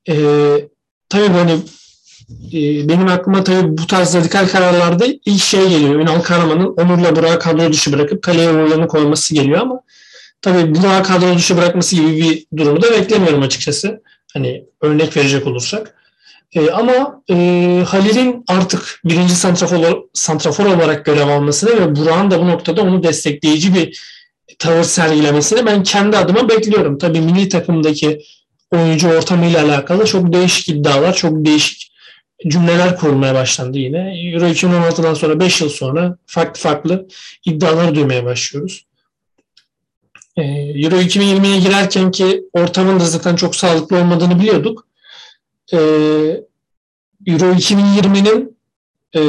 E, 0.08 0.14
tabii 1.08 1.34
böyle 1.34 1.52
e, 2.52 2.88
benim 2.88 3.08
aklıma 3.08 3.44
tabii 3.44 3.78
bu 3.78 3.86
tarz 3.86 4.14
radikal 4.14 4.48
kararlarda 4.48 5.06
ilk 5.24 5.42
şey 5.42 5.68
geliyor. 5.68 5.94
Ünal 5.94 6.20
Karaman'ın 6.20 6.66
Onur'la 6.66 7.16
Burak'ı 7.16 7.38
kadro 7.38 7.72
dışı 7.72 7.92
bırakıp 7.92 8.22
kaleye 8.22 8.50
Uğur'larını 8.50 8.88
koyması 8.88 9.34
geliyor 9.34 9.60
ama 9.60 9.80
tabii 10.42 10.74
Burak'ı 10.74 11.08
kadro 11.08 11.34
dışı 11.34 11.56
bırakması 11.56 11.96
gibi 11.96 12.16
bir 12.16 12.46
durumu 12.56 12.82
da 12.82 12.92
beklemiyorum 12.92 13.42
açıkçası. 13.42 14.02
Hani 14.34 14.64
örnek 14.80 15.16
verecek 15.16 15.46
olursak. 15.46 15.94
E, 16.54 16.70
ama 16.70 17.22
e, 17.30 17.34
Halil'in 17.86 18.44
artık 18.48 19.00
birinci 19.04 19.34
santrafor, 19.34 20.02
santrafor 20.12 20.66
olarak 20.66 21.04
görev 21.04 21.28
almasını 21.28 21.70
ve 21.70 21.96
Burak'ın 21.96 22.30
da 22.30 22.40
bu 22.40 22.48
noktada 22.48 22.82
onu 22.82 23.02
destekleyici 23.02 23.74
bir 23.74 24.00
tavır 24.58 24.82
sergilemesini 24.82 25.66
ben 25.66 25.82
kendi 25.82 26.16
adıma 26.16 26.48
bekliyorum. 26.48 26.98
Tabii 26.98 27.20
milli 27.20 27.48
takımdaki 27.48 28.22
oyuncu 28.70 29.08
ortamıyla 29.08 29.64
alakalı 29.64 30.06
çok 30.06 30.32
değişik 30.32 30.68
iddialar, 30.68 31.14
çok 31.14 31.44
değişik 31.44 31.92
cümleler 32.48 32.96
kurulmaya 32.96 33.34
başlandı 33.34 33.78
yine. 33.78 34.30
Euro 34.32 34.46
2016'dan 34.46 35.14
sonra 35.14 35.40
5 35.40 35.60
yıl 35.60 35.68
sonra 35.68 36.16
farklı 36.26 36.60
farklı 36.60 37.08
iddialar 37.46 37.94
duymaya 37.94 38.24
başlıyoruz. 38.24 38.84
Ee, 40.36 40.42
Euro 40.84 40.96
2020'ye 40.96 41.60
girerken 41.60 42.10
ki 42.10 42.44
ortamın 42.52 43.00
da 43.00 43.04
zaten 43.04 43.36
çok 43.36 43.56
sağlıklı 43.56 43.96
olmadığını 43.96 44.40
biliyorduk. 44.40 44.86
Ee, 45.72 45.78
Euro 47.26 47.52
2020'nin 47.52 48.56
e, 49.16 49.20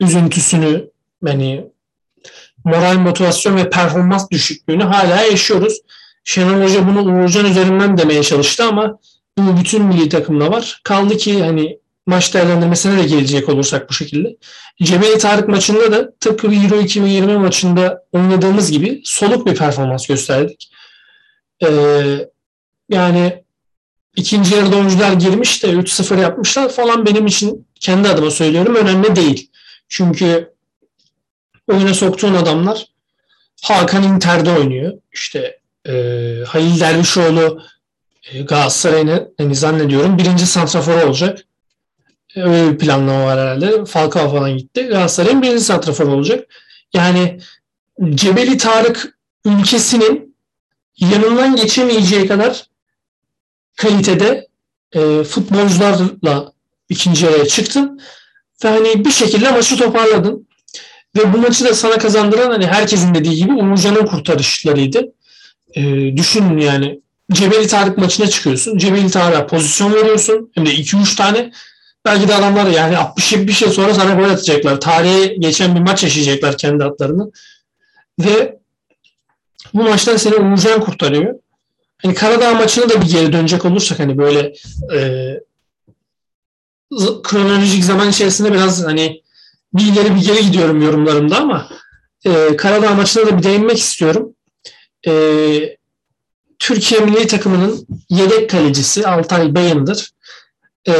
üzüntüsünü 0.00 0.90
yani 1.26 1.64
moral 2.64 2.98
motivasyon 2.98 3.56
ve 3.56 3.70
performans 3.70 4.30
düşüklüğünü 4.30 4.82
hala 4.84 5.22
yaşıyoruz. 5.22 5.78
Şenol 6.24 6.62
Hoca 6.62 6.88
bunu 6.88 7.02
Uğurcan 7.02 7.46
üzerinden 7.46 7.98
demeye 7.98 8.22
çalıştı 8.22 8.64
ama 8.64 8.98
bu 9.38 9.60
bütün 9.60 9.84
milli 9.84 10.08
takımda 10.08 10.50
var. 10.50 10.80
Kaldı 10.84 11.16
ki 11.16 11.44
hani 11.44 11.78
maç 12.08 12.34
değerlendirmesine 12.34 12.98
de 12.98 13.06
gelecek 13.06 13.48
olursak 13.48 13.90
bu 13.90 13.94
şekilde. 13.94 14.36
Cebeli 14.82 15.18
Tarık 15.18 15.48
maçında 15.48 15.92
da 15.92 16.12
tıpkı 16.20 16.46
Euro 16.46 16.80
2020 16.80 17.38
maçında 17.38 18.04
oynadığımız 18.12 18.70
gibi 18.70 19.00
soluk 19.04 19.46
bir 19.46 19.54
performans 19.54 20.06
gösterdik. 20.06 20.70
Ee, 21.64 22.28
yani 22.88 23.44
ikinci 24.16 24.54
yarıda 24.54 24.76
oyuncular 24.76 25.12
girmiş 25.12 25.62
de 25.62 25.66
3-0 25.66 26.20
yapmışlar 26.20 26.68
falan 26.68 27.06
benim 27.06 27.26
için 27.26 27.66
kendi 27.80 28.08
adıma 28.08 28.30
söylüyorum 28.30 28.74
önemli 28.74 29.16
değil. 29.16 29.50
Çünkü 29.88 30.54
oyuna 31.68 31.94
soktuğun 31.94 32.34
adamlar 32.34 32.86
Hakan 33.62 34.02
Inter'de 34.02 34.50
oynuyor. 34.50 34.92
İşte 35.12 35.58
e, 35.88 35.92
Halil 36.46 36.80
Dervişoğlu 36.80 37.62
e, 38.32 38.42
Galatasaray'ın 38.42 39.34
hani 39.38 39.54
zannediyorum 39.54 40.18
birinci 40.18 40.46
santraforu 40.46 41.06
olacak. 41.06 41.47
Öyle 42.42 42.72
bir 42.72 42.78
planlama 42.78 43.24
var 43.24 43.38
herhalde. 43.40 43.84
Falcao 43.84 44.30
falan 44.30 44.58
gitti. 44.58 44.82
Galatasaray'ın 44.82 45.42
birinci 45.42 45.64
santraforu 45.64 46.12
olacak. 46.12 46.48
Yani 46.92 47.40
Cebeli 48.14 48.56
Tarık 48.56 49.18
ülkesinin 49.44 50.36
yanından 50.98 51.56
geçemeyeceği 51.56 52.26
kadar 52.26 52.66
kalitede 53.76 54.48
e, 54.92 55.24
futbolcularla 55.24 56.52
ikinci 56.88 57.24
yarıya 57.24 57.46
çıktın 57.46 58.00
ve 58.64 58.68
hani 58.68 59.04
bir 59.04 59.10
şekilde 59.10 59.50
maçı 59.50 59.76
toparladın. 59.76 60.48
Ve 61.16 61.32
bu 61.32 61.38
maçı 61.38 61.64
da 61.64 61.74
sana 61.74 61.98
kazandıran 61.98 62.50
hani 62.50 62.66
herkesin 62.66 63.14
dediği 63.14 63.36
gibi 63.36 63.52
Uğurcan'ın 63.52 64.06
kurtarışlarıydı. 64.06 65.12
E, 65.74 65.82
düşünün 66.16 66.58
yani 66.58 67.00
Cebeli 67.32 67.66
Tarık 67.66 67.98
maçına 67.98 68.26
çıkıyorsun. 68.26 68.78
Cebeli 68.78 69.10
Tarık'a 69.10 69.46
pozisyon 69.46 69.94
veriyorsun. 69.94 70.50
Hem 70.54 70.66
de 70.66 70.74
2-3 70.74 71.16
tane. 71.16 71.52
Belki 72.08 72.28
de 72.28 72.34
adamlar 72.34 72.66
yani 72.66 72.98
60 72.98 73.32
bir 73.32 73.52
şey 73.52 73.68
sonra 73.70 73.94
sana 73.94 74.14
gol 74.14 74.30
atacaklar. 74.30 74.80
Tarihe 74.80 75.26
geçen 75.26 75.74
bir 75.74 75.80
maç 75.80 76.02
yaşayacaklar 76.02 76.56
kendi 76.56 76.84
atlarını. 76.84 77.30
Ve 78.20 78.58
bu 79.74 79.82
maçtan 79.82 80.16
seni 80.16 80.34
Uğurcan 80.34 80.80
kurtarıyor. 80.80 81.34
Hani 82.02 82.14
Karadağ 82.14 82.54
maçına 82.54 82.88
da 82.88 83.00
bir 83.00 83.06
geri 83.06 83.32
dönecek 83.32 83.64
olursak 83.64 83.98
hani 83.98 84.18
böyle 84.18 84.52
e, 84.94 85.00
kronolojik 87.22 87.84
zaman 87.84 88.10
içerisinde 88.10 88.52
biraz 88.52 88.84
hani 88.84 89.22
bir 89.74 89.92
ileri 89.92 90.14
bir 90.14 90.24
geri 90.24 90.46
gidiyorum 90.46 90.82
yorumlarımda 90.82 91.36
ama 91.38 91.68
e, 92.26 92.56
Karadağ 92.56 92.94
maçına 92.94 93.26
da 93.26 93.38
bir 93.38 93.42
değinmek 93.42 93.78
istiyorum. 93.78 94.34
E, 95.06 95.12
Türkiye 96.58 97.00
milli 97.00 97.26
takımının 97.26 97.86
yedek 98.10 98.50
kalecisi 98.50 99.06
Altay 99.06 99.54
Bayındır. 99.54 100.10
E, 100.88 100.94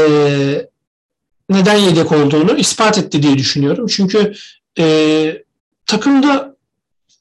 neden 1.48 1.76
yedek 1.76 2.12
olduğunu 2.12 2.58
ispat 2.58 2.98
etti 2.98 3.22
diye 3.22 3.38
düşünüyorum. 3.38 3.86
Çünkü 3.86 4.34
e, 4.78 5.42
takımda 5.86 6.56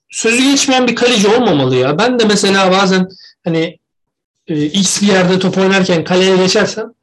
sözü 0.09 0.51
geçmeyen 0.51 0.87
bir 0.87 0.95
kaleci 0.95 1.27
olmamalı 1.27 1.75
ya. 1.75 1.97
Ben 1.97 2.19
de 2.19 2.25
mesela 2.25 2.71
bazen 2.71 3.07
hani 3.43 3.79
e, 4.47 4.65
X 4.65 5.01
bir 5.01 5.07
yerde 5.07 5.39
top 5.39 5.57
oynarken 5.57 6.03
kaleye 6.03 6.37
geçersem 6.37 6.93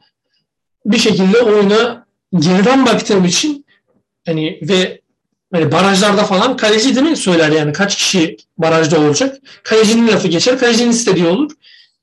bir 0.86 0.98
şekilde 0.98 1.38
oyuna 1.38 2.06
geriden 2.38 2.86
baktığım 2.86 3.24
için 3.24 3.66
hani 4.26 4.60
ve 4.62 5.00
hani 5.52 5.72
barajlarda 5.72 6.24
falan 6.24 6.56
kaleci 6.56 6.96
değil 6.96 7.06
mi 7.06 7.16
söyler 7.16 7.50
yani 7.50 7.72
kaç 7.72 7.96
kişi 7.96 8.36
barajda 8.58 9.00
olacak. 9.00 9.36
Kalecinin 9.62 10.08
lafı 10.08 10.28
geçer. 10.28 10.58
Kalecinin 10.58 10.90
istediği 10.90 11.26
olur. 11.26 11.52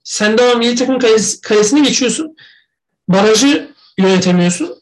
Sen 0.03 0.37
devam 0.37 0.59
milli 0.59 0.75
takım 0.75 0.99
kalesi, 0.99 1.41
kalesine 1.41 1.79
geçiyorsun. 1.79 2.35
Barajı 3.07 3.71
yönetemiyorsun. 3.97 4.80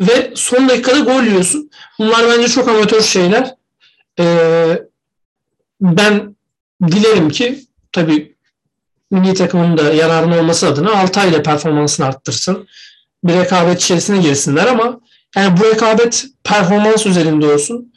Ve 0.00 0.32
son 0.34 0.68
dakikada 0.68 0.98
gol 0.98 1.22
yiyorsun. 1.22 1.70
Bunlar 1.98 2.28
bence 2.28 2.48
çok 2.48 2.68
amatör 2.68 3.02
şeyler. 3.02 3.54
Ee, 4.20 4.82
ben 5.80 6.36
dilerim 6.86 7.28
ki 7.28 7.64
tabii 7.92 8.36
milli 9.10 9.34
takımın 9.34 9.78
da 9.78 9.92
yararına 9.92 10.38
olması 10.38 10.68
adına 10.68 10.92
Altay 10.92 11.28
ile 11.28 11.42
performansını 11.42 12.06
arttırsın. 12.06 12.68
Bir 13.24 13.34
rekabet 13.34 13.82
içerisine 13.82 14.18
girsinler 14.18 14.66
ama 14.66 15.00
yani 15.36 15.60
bu 15.60 15.64
rekabet 15.64 16.26
performans 16.44 17.06
üzerinde 17.06 17.46
olsun. 17.46 17.92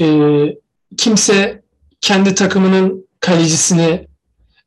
Ee, 0.00 0.56
kimse 0.96 1.62
kendi 2.00 2.34
takımının 2.34 3.08
kalecisini 3.20 4.06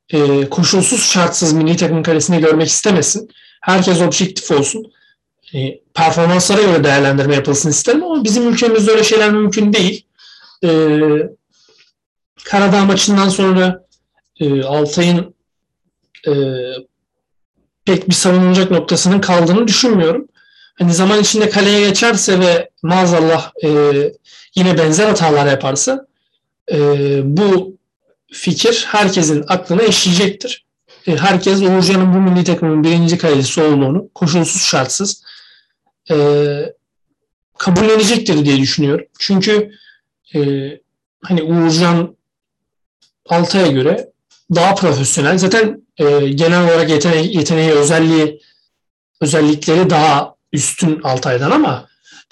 e, 0.09 0.49
koşulsuz 0.49 1.05
şartsız 1.05 1.53
milli 1.53 1.77
takım 1.77 2.03
kalesine 2.03 2.39
görmek 2.39 2.67
istemesin. 2.67 3.29
Herkes 3.61 4.01
objektif 4.01 4.51
olsun. 4.51 4.91
E, 5.53 5.79
performanslara 5.93 6.61
göre 6.61 6.83
değerlendirme 6.83 7.35
yapılsın 7.35 7.69
isterim 7.69 8.03
ama 8.03 8.23
bizim 8.23 8.49
ülkemizde 8.49 8.91
öyle 8.91 9.03
şeyler 9.03 9.31
mümkün 9.31 9.73
değil. 9.73 10.05
E, 10.63 10.69
Karadağ 12.43 12.85
maçından 12.85 13.29
sonra 13.29 13.85
e, 14.39 14.63
Altay'ın 14.63 15.35
e, 16.27 16.33
pek 17.85 18.09
bir 18.09 18.13
savunulacak 18.13 18.71
noktasının 18.71 19.21
kaldığını 19.21 19.67
düşünmüyorum. 19.67 20.27
Hani 20.79 20.93
zaman 20.93 21.19
içinde 21.19 21.49
kaleye 21.49 21.87
geçerse 21.87 22.39
ve 22.39 22.69
maazallah 22.83 23.51
e, 23.63 23.69
yine 24.55 24.77
benzer 24.77 25.07
hatalar 25.07 25.45
yaparsa 25.45 26.07
e, 26.71 26.77
bu 27.37 27.77
fikir 28.31 28.85
herkesin 28.87 29.45
aklına 29.47 29.83
eşleyecektir. 29.83 30.65
E, 31.07 31.17
herkes 31.17 31.61
Uğurcan'ın 31.61 32.13
bu 32.13 32.17
milli 32.17 32.43
takımın 32.43 32.83
birinci 32.83 33.17
kalecisi 33.17 33.61
olduğunu 33.61 34.09
koşulsuz 34.15 34.61
şartsız 34.61 35.23
e, 36.11 36.17
kabullenecektir 37.57 38.45
diye 38.45 38.57
düşünüyorum. 38.57 39.05
Çünkü 39.19 39.71
e, 40.35 40.39
hani 41.23 41.43
Uğurcan 41.43 42.15
Altay'a 43.29 43.67
göre 43.67 44.09
daha 44.55 44.75
profesyonel. 44.75 45.37
Zaten 45.37 45.81
e, 45.97 46.29
genel 46.29 46.63
olarak 46.63 46.89
yeteneği, 46.89 47.37
yeteneği 47.37 47.71
özelliği 47.71 48.41
özellikleri 49.21 49.89
daha 49.89 50.35
üstün 50.53 51.01
Altay'dan 51.03 51.51
ama 51.51 51.87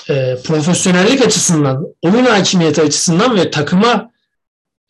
e, 0.10 0.38
profesyonellik 0.44 1.26
açısından, 1.26 1.88
oyun 2.02 2.26
hakimiyeti 2.26 2.82
açısından 2.82 3.38
ve 3.38 3.52
takıma 3.52 4.12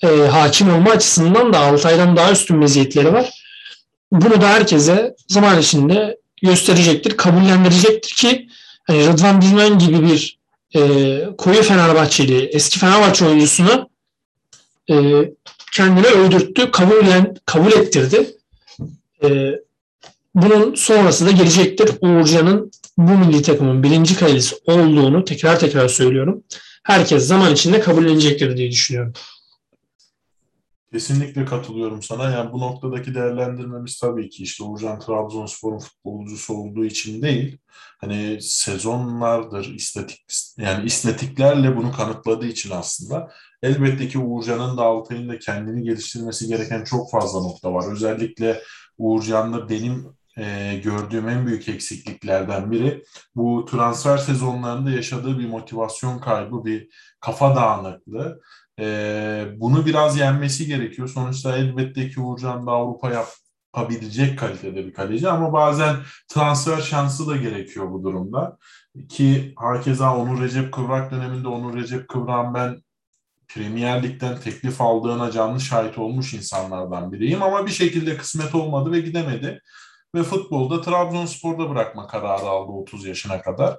e, 0.04 0.08
hakim 0.08 0.76
olma 0.76 0.92
açısından 0.92 1.54
da 1.54 1.60
Altay'dan 1.60 2.18
daha 2.18 2.32
üstün 2.32 2.58
meziyetleri 2.58 3.14
var. 3.14 3.30
Bunu 4.12 4.42
da 4.42 4.50
herkese 4.50 5.16
zaman 5.28 5.60
içinde 5.60 6.18
gösterecektir, 6.44 7.18
kabullendirecektir 7.18 8.16
ki 8.16 8.50
hani 8.88 9.08
Rıdvan 9.08 9.42
Bilmen 9.42 9.80
gibi 9.80 10.04
bir 10.04 10.40
e, 10.76 11.22
koyu 11.38 11.64
Fenerbahçeli, 11.64 12.46
eski 12.46 12.80
Fenerbahçe 12.80 13.26
oyuncusuna 13.26 13.88
e, 14.90 14.96
kendini 15.74 16.08
öldürttü, 16.08 16.72
kabul, 16.72 17.06
kabul 17.46 17.72
ettirdi. 17.72 18.36
E, 19.24 19.52
bunun 20.36 20.76
sonrası 20.76 21.26
da 21.26 21.32
gelecektir. 21.32 21.90
Uğurcan'ın 22.02 22.72
bu 22.98 23.12
milli 23.12 23.42
takımın 23.42 23.84
birinci 23.84 24.16
kalecisi 24.16 24.56
olduğunu 24.66 25.26
tekrar 25.26 25.60
tekrar 25.60 25.88
söylüyorum. 25.88 26.44
Herkes 26.84 27.28
zaman 27.28 27.54
içinde 27.54 27.80
kabullenecektir 27.80 28.58
diye 28.58 28.72
düşünüyorum. 28.72 29.14
Kesinlikle 30.96 31.46
katılıyorum 31.46 32.04
sana. 32.04 32.30
Yani 32.30 32.54
bu 32.54 32.60
noktadaki 32.60 33.16
değerlendirmemiz 33.16 34.00
tabii 34.00 34.30
ki 34.30 34.44
işte 34.44 34.64
Uğurcan 34.64 35.00
Trabzonspor'un 35.00 35.80
futbolcusu 35.80 36.54
olduğu 36.54 36.86
için 36.86 37.22
değil. 37.22 37.58
Hani 38.02 38.42
sezonlardır 38.42 39.74
istatik 39.76 40.26
yani 40.58 40.86
istatiklerle 40.86 41.78
bunu 41.78 41.92
kanıtladığı 41.92 42.46
için 42.46 42.72
aslında 42.72 43.32
elbette 43.64 44.08
ki 44.08 44.20
Uğurcan'ın 44.20 44.78
da 44.78 44.82
Altay'ın 44.82 45.30
da 45.30 45.40
kendini 45.40 45.84
geliştirmesi 45.84 46.48
gereken 46.48 46.84
çok 46.84 47.12
fazla 47.12 47.40
nokta 47.40 47.74
var. 47.74 47.92
Özellikle 47.92 48.62
Uğurcan'da 48.98 49.70
benim 49.70 50.16
e, 50.38 50.76
gördüğüm 50.84 51.30
en 51.30 51.48
büyük 51.48 51.70
eksikliklerden 51.70 52.72
biri 52.72 53.04
bu 53.36 53.66
transfer 53.72 54.18
sezonlarında 54.18 54.92
yaşadığı 54.92 55.40
bir 55.40 55.48
motivasyon 55.48 56.20
kaybı, 56.20 56.66
bir 56.66 56.90
kafa 57.20 57.56
dağınıklığı. 57.56 58.42
E, 58.80 59.46
bunu 59.56 59.86
biraz 59.86 60.18
yenmesi 60.18 60.68
gerekiyor. 60.68 61.08
Sonuçta 61.08 61.58
elbette 61.58 62.10
ki 62.10 62.20
Uğurcan 62.22 62.68
da 62.68 62.72
Avrupa 62.72 63.12
yapabilecek 63.12 64.40
kalitede 64.40 64.86
bir 64.86 64.94
kaleci 64.94 65.30
ama 65.30 65.54
bazen 65.54 65.96
transfer 66.28 66.82
şansı 66.82 67.28
da 67.28 67.36
gerekiyor 67.36 67.92
bu 67.92 68.04
durumda. 68.04 68.58
Ki 69.10 69.54
hakeza 69.58 70.18
Onur 70.18 70.42
Recep 70.42 70.74
Kıvrak 70.74 71.12
döneminde 71.12 71.48
Onur 71.48 71.76
Recep 71.78 72.08
Kıvrak'ın 72.08 72.54
ben 72.54 72.82
Premier 73.48 74.04
Lig'den 74.04 74.40
teklif 74.40 74.82
aldığına 74.82 75.32
canlı 75.32 75.60
şahit 75.60 75.98
olmuş 75.98 76.34
insanlardan 76.34 77.12
biriyim 77.12 77.44
ama 77.44 77.66
bir 77.66 77.72
şekilde 77.72 78.18
kısmet 78.18 78.56
olmadı 78.56 78.92
ve 78.92 79.00
gidemedi. 79.00 79.62
Ve 80.16 80.24
futbolda 80.24 80.82
Trabzonspor'da 80.82 81.70
bırakma 81.70 82.08
kararı 82.08 82.46
aldı 82.46 82.72
30 82.72 83.06
yaşına 83.06 83.42
kadar. 83.42 83.78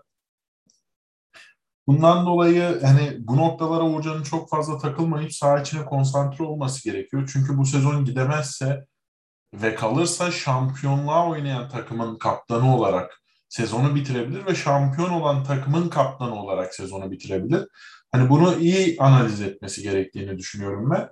Bundan 1.87 2.27
dolayı 2.27 2.81
hani 2.83 3.17
bu 3.19 3.37
noktalara 3.37 3.85
Uğurcan'ın 3.85 4.23
çok 4.23 4.51
fazla 4.51 4.79
takılmayıp 4.79 5.33
saha 5.33 5.61
içine 5.61 5.85
konsantre 5.85 6.45
olması 6.45 6.85
gerekiyor. 6.85 7.31
Çünkü 7.33 7.59
bu 7.59 7.65
sezon 7.65 8.05
gidemezse 8.05 8.87
ve 9.55 9.75
kalırsa 9.75 10.31
şampiyonluğa 10.31 11.29
oynayan 11.29 11.69
takımın 11.69 12.19
kaptanı 12.19 12.77
olarak 12.77 13.23
sezonu 13.49 13.95
bitirebilir 13.95 14.47
ve 14.47 14.55
şampiyon 14.55 15.11
olan 15.11 15.45
takımın 15.45 15.89
kaptanı 15.89 16.43
olarak 16.43 16.75
sezonu 16.75 17.11
bitirebilir. 17.11 17.69
Hani 18.13 18.31
bunu 18.31 18.55
iyi 18.59 18.97
analiz 19.01 19.41
etmesi 19.41 19.83
gerektiğini 19.83 20.39
düşünüyorum 20.39 20.91
ben. 20.91 21.09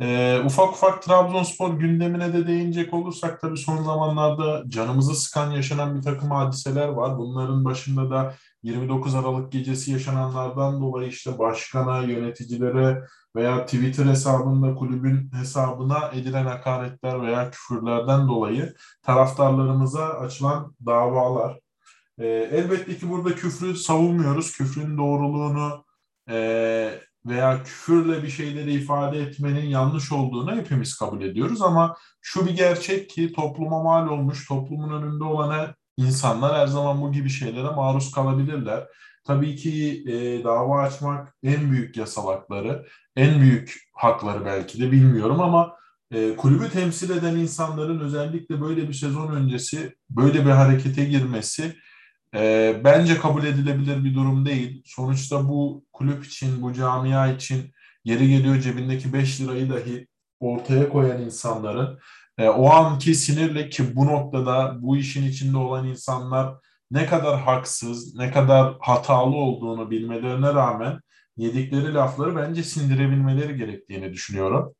E, 0.00 0.40
ufak 0.44 0.72
ufak 0.72 1.02
Trabzonspor 1.02 1.74
gündemine 1.74 2.32
de 2.32 2.46
değinecek 2.46 2.94
olursak 2.94 3.40
tabii 3.40 3.56
son 3.56 3.82
zamanlarda 3.82 4.64
canımızı 4.68 5.14
sıkan 5.14 5.50
yaşanan 5.50 5.96
bir 5.96 6.02
takım 6.02 6.30
hadiseler 6.30 6.88
var. 6.88 7.18
Bunların 7.18 7.64
başında 7.64 8.10
da 8.10 8.34
29 8.68 9.14
Aralık 9.14 9.52
gecesi 9.52 9.92
yaşananlardan 9.92 10.80
dolayı 10.80 11.08
işte 11.08 11.38
başkana, 11.38 12.02
yöneticilere 12.02 13.02
veya 13.36 13.64
Twitter 13.64 14.04
hesabında 14.06 14.74
kulübün 14.74 15.30
hesabına 15.32 16.10
edilen 16.14 16.46
hakaretler 16.46 17.22
veya 17.22 17.50
küfürlerden 17.50 18.28
dolayı 18.28 18.74
taraftarlarımıza 19.02 20.08
açılan 20.08 20.76
davalar. 20.86 21.58
E, 22.18 22.26
elbette 22.26 22.96
ki 22.96 23.10
burada 23.10 23.34
küfrü 23.34 23.76
savunmuyoruz. 23.76 24.56
Küfrün 24.56 24.98
doğruluğunu 24.98 25.84
e, 26.30 27.00
veya 27.26 27.62
küfürle 27.62 28.22
bir 28.22 28.28
şeyleri 28.28 28.72
ifade 28.72 29.18
etmenin 29.18 29.66
yanlış 29.66 30.12
olduğunu 30.12 30.56
hepimiz 30.56 30.98
kabul 30.98 31.22
ediyoruz 31.22 31.62
ama 31.62 31.96
şu 32.20 32.46
bir 32.46 32.56
gerçek 32.56 33.10
ki 33.10 33.32
topluma 33.32 33.82
mal 33.82 34.08
olmuş, 34.08 34.48
toplumun 34.48 35.02
önünde 35.02 35.24
olan 35.24 35.74
insanlar 35.98 36.58
her 36.58 36.66
zaman 36.66 37.02
bu 37.02 37.12
gibi 37.12 37.28
şeylere 37.30 37.70
maruz 37.70 38.12
kalabilirler. 38.12 38.88
Tabii 39.24 39.56
ki 39.56 40.04
e, 40.06 40.44
dava 40.44 40.82
açmak 40.82 41.34
en 41.42 41.70
büyük 41.70 41.96
yasal 41.96 42.26
hakları, 42.26 42.86
en 43.16 43.40
büyük 43.40 43.76
hakları 43.92 44.44
belki 44.44 44.80
de 44.80 44.92
bilmiyorum 44.92 45.40
ama 45.40 45.76
e, 46.10 46.36
kulübü 46.36 46.70
temsil 46.70 47.10
eden 47.10 47.36
insanların 47.36 48.00
özellikle 48.00 48.60
böyle 48.60 48.88
bir 48.88 48.94
sezon 48.94 49.32
öncesi 49.32 49.94
böyle 50.10 50.44
bir 50.46 50.50
harekete 50.50 51.04
girmesi 51.04 51.76
e, 52.34 52.74
bence 52.84 53.18
kabul 53.18 53.44
edilebilir 53.44 54.04
bir 54.04 54.14
durum 54.14 54.46
değil. 54.46 54.82
Sonuçta 54.86 55.48
bu 55.48 55.84
kulüp 55.92 56.26
için, 56.26 56.62
bu 56.62 56.72
camia 56.72 57.32
için 57.32 57.72
yeri 58.04 58.28
geliyor 58.28 58.60
cebindeki 58.60 59.12
5 59.12 59.40
lirayı 59.40 59.70
dahi 59.70 60.06
ortaya 60.40 60.88
koyan 60.88 61.22
insanların 61.22 61.98
e, 62.38 62.48
o 62.48 62.70
anki 62.70 63.14
sinirle 63.14 63.68
ki 63.68 63.96
bu 63.96 64.06
noktada 64.06 64.76
bu 64.82 64.96
işin 64.96 65.26
içinde 65.28 65.56
olan 65.56 65.86
insanlar 65.86 66.54
ne 66.90 67.06
kadar 67.06 67.40
haksız, 67.40 68.14
ne 68.14 68.30
kadar 68.30 68.74
hatalı 68.80 69.36
olduğunu 69.36 69.90
bilmelerine 69.90 70.54
rağmen 70.54 71.00
yedikleri 71.36 71.94
lafları 71.94 72.36
bence 72.36 72.62
sindirebilmeleri 72.62 73.56
gerektiğini 73.56 74.12
düşünüyorum. 74.12 74.74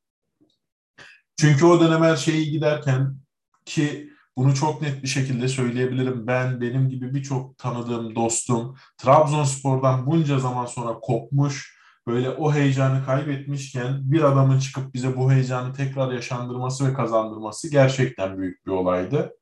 Çünkü 1.40 1.66
o 1.66 1.80
dönem 1.80 2.02
her 2.02 2.16
şeyi 2.16 2.50
giderken 2.50 3.16
ki 3.64 4.10
bunu 4.36 4.54
çok 4.54 4.82
net 4.82 5.02
bir 5.02 5.08
şekilde 5.08 5.48
söyleyebilirim. 5.48 6.26
Ben, 6.26 6.60
benim 6.60 6.88
gibi 6.88 7.14
birçok 7.14 7.58
tanıdığım 7.58 8.14
dostum 8.14 8.76
Trabzonspor'dan 8.98 10.06
bunca 10.06 10.38
zaman 10.38 10.66
sonra 10.66 10.98
kopmuş, 11.00 11.77
böyle 12.08 12.30
o 12.30 12.52
heyecanı 12.52 13.06
kaybetmişken 13.06 14.12
bir 14.12 14.22
adamın 14.22 14.58
çıkıp 14.58 14.94
bize 14.94 15.16
bu 15.16 15.32
heyecanı 15.32 15.74
tekrar 15.74 16.12
yaşandırması 16.12 16.88
ve 16.88 16.94
kazandırması 16.94 17.70
gerçekten 17.70 18.38
büyük 18.38 18.66
bir 18.66 18.70
olaydı. 18.70 19.36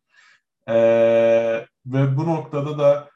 Ee, 0.69 1.67
ve 1.87 2.17
bu 2.17 2.27
noktada 2.27 2.79
da 2.79 3.11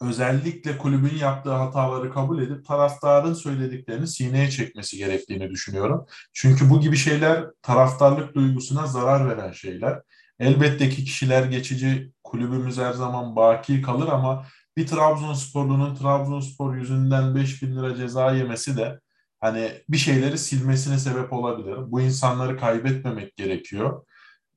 özellikle 0.00 0.78
kulübün 0.78 1.18
yaptığı 1.18 1.52
hataları 1.52 2.12
kabul 2.12 2.42
edip 2.42 2.66
taraftarın 2.66 3.34
söylediklerini 3.34 4.06
sineye 4.06 4.50
çekmesi 4.50 4.96
gerektiğini 4.96 5.50
düşünüyorum. 5.50 6.06
Çünkü 6.32 6.70
bu 6.70 6.80
gibi 6.80 6.96
şeyler 6.96 7.44
taraftarlık 7.62 8.34
duygusuna 8.34 8.86
zarar 8.86 9.28
veren 9.28 9.52
şeyler. 9.52 10.02
Elbette 10.38 10.88
ki 10.88 11.04
kişiler 11.04 11.44
geçici, 11.44 12.12
kulübümüz 12.24 12.78
her 12.78 12.92
zaman 12.92 13.36
baki 13.36 13.82
kalır 13.82 14.08
ama 14.08 14.46
bir 14.76 14.86
Trabzonsporlunun 14.86 15.94
Trabzonspor 15.94 16.76
yüzünden 16.76 17.34
5 17.34 17.62
bin 17.62 17.76
lira 17.76 17.96
ceza 17.96 18.32
yemesi 18.32 18.76
de 18.76 19.00
hani 19.40 19.72
bir 19.88 19.96
şeyleri 19.96 20.38
silmesine 20.38 20.98
sebep 20.98 21.32
olabilir. 21.32 21.76
Bu 21.92 22.00
insanları 22.00 22.56
kaybetmemek 22.56 23.36
gerekiyor. 23.36 24.06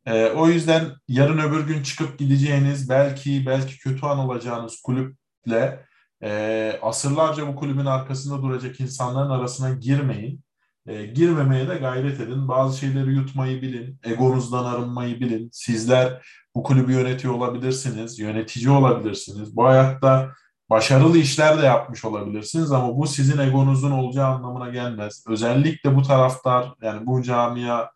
Ee, 0.05 0.25
o 0.25 0.47
yüzden 0.47 0.85
yarın 1.07 1.37
öbür 1.37 1.67
gün 1.67 1.83
çıkıp 1.83 2.19
gideceğiniz 2.19 2.89
belki 2.89 3.45
belki 3.45 3.79
kötü 3.79 4.05
an 4.05 4.19
olacağınız 4.19 4.81
kulüple 4.81 5.85
e, 6.23 6.79
asırlarca 6.81 7.47
bu 7.47 7.55
kulübün 7.55 7.85
arkasında 7.85 8.41
duracak 8.41 8.79
insanların 8.79 9.29
arasına 9.29 9.69
girmeyin. 9.69 10.41
E, 10.87 11.05
girmemeye 11.05 11.69
de 11.69 11.75
gayret 11.75 12.19
edin. 12.19 12.47
Bazı 12.47 12.77
şeyleri 12.77 13.13
yutmayı 13.13 13.61
bilin. 13.61 13.99
Egonuzdan 14.03 14.65
arınmayı 14.65 15.19
bilin. 15.19 15.49
Sizler 15.53 16.27
bu 16.55 16.63
kulübü 16.63 16.93
yönetiyor 16.93 17.33
olabilirsiniz. 17.33 18.19
Yönetici 18.19 18.69
olabilirsiniz. 18.69 19.55
Bu 19.55 19.65
hayatta 19.65 20.31
başarılı 20.69 21.17
işler 21.17 21.61
de 21.61 21.65
yapmış 21.65 22.05
olabilirsiniz 22.05 22.71
ama 22.71 22.97
bu 22.97 23.07
sizin 23.07 23.37
egonuzun 23.37 23.91
olacağı 23.91 24.27
anlamına 24.27 24.69
gelmez. 24.69 25.23
Özellikle 25.27 25.95
bu 25.95 26.01
taraftar 26.01 26.73
yani 26.81 27.05
bu 27.05 27.23
camia 27.23 27.89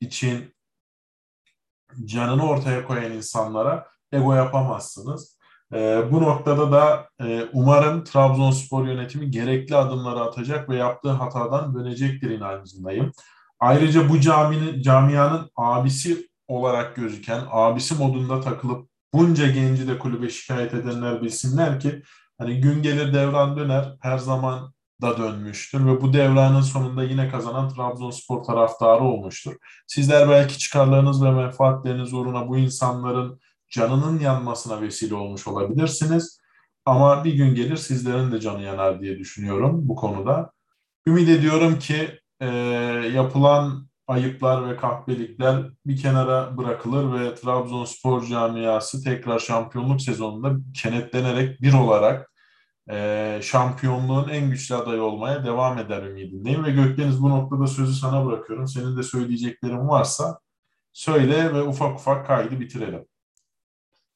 için 0.00 0.54
canını 2.04 2.48
ortaya 2.48 2.86
koyan 2.86 3.12
insanlara 3.12 3.86
ego 4.12 4.34
yapamazsınız. 4.34 5.31
E, 5.72 6.02
bu 6.12 6.22
noktada 6.22 6.72
da 6.72 7.08
e, 7.20 7.44
umarım 7.52 8.04
Trabzonspor 8.04 8.86
yönetimi 8.86 9.30
gerekli 9.30 9.76
adımları 9.76 10.20
atacak 10.20 10.68
ve 10.68 10.76
yaptığı 10.76 11.10
hatadan 11.10 11.74
dönecektir 11.74 12.30
inancındayım. 12.30 13.12
Ayrıca 13.60 14.08
bu 14.08 14.20
caminin, 14.20 14.82
camianın 14.82 15.50
abisi 15.56 16.28
olarak 16.48 16.96
gözüken, 16.96 17.40
abisi 17.50 17.94
modunda 17.94 18.40
takılıp 18.40 18.88
bunca 19.14 19.46
genci 19.46 19.88
de 19.88 19.98
kulübe 19.98 20.30
şikayet 20.30 20.74
edenler 20.74 21.22
bilsinler 21.22 21.80
ki 21.80 22.02
hani 22.38 22.60
gün 22.60 22.82
gelir 22.82 23.14
devran 23.14 23.56
döner 23.56 23.96
her 24.00 24.18
zaman 24.18 24.72
da 25.02 25.18
dönmüştür 25.18 25.86
ve 25.86 26.00
bu 26.00 26.12
devranın 26.12 26.60
sonunda 26.60 27.04
yine 27.04 27.28
kazanan 27.28 27.68
Trabzonspor 27.68 28.44
taraftarı 28.44 29.04
olmuştur. 29.04 29.52
Sizler 29.86 30.28
belki 30.28 30.58
çıkarlarınız 30.58 31.24
ve 31.24 31.30
menfaatleriniz 31.30 32.12
uğruna 32.12 32.48
bu 32.48 32.58
insanların 32.58 33.40
canının 33.72 34.20
yanmasına 34.20 34.80
vesile 34.80 35.14
olmuş 35.14 35.46
olabilirsiniz. 35.46 36.40
Ama 36.84 37.24
bir 37.24 37.34
gün 37.34 37.54
gelir 37.54 37.76
sizlerin 37.76 38.32
de 38.32 38.40
canı 38.40 38.62
yanar 38.62 39.00
diye 39.00 39.18
düşünüyorum 39.18 39.88
bu 39.88 39.96
konuda. 39.96 40.52
Ümit 41.06 41.28
ediyorum 41.28 41.78
ki 41.78 42.20
e, 42.40 42.46
yapılan 43.14 43.88
ayıplar 44.06 44.68
ve 44.68 44.76
kahpelikler 44.76 45.70
bir 45.86 45.96
kenara 45.96 46.56
bırakılır 46.56 47.20
ve 47.20 47.34
Trabzonspor 47.34 48.26
camiası 48.26 49.04
tekrar 49.04 49.38
şampiyonluk 49.38 50.02
sezonunda 50.02 50.56
kenetlenerek 50.74 51.62
bir 51.62 51.72
olarak 51.72 52.32
e, 52.90 53.38
şampiyonluğun 53.42 54.28
en 54.28 54.50
güçlü 54.50 54.74
adayı 54.74 55.02
olmaya 55.02 55.44
devam 55.44 55.78
eder 55.78 56.02
ümidindeyim 56.02 56.64
ve 56.64 56.70
Gökdeniz 56.70 57.22
bu 57.22 57.30
noktada 57.30 57.66
sözü 57.66 57.92
sana 57.94 58.26
bırakıyorum. 58.26 58.68
Senin 58.68 58.96
de 58.96 59.02
söyleyeceklerin 59.02 59.88
varsa 59.88 60.38
söyle 60.92 61.54
ve 61.54 61.62
ufak 61.62 62.00
ufak 62.00 62.26
kaydı 62.26 62.60
bitirelim. 62.60 63.04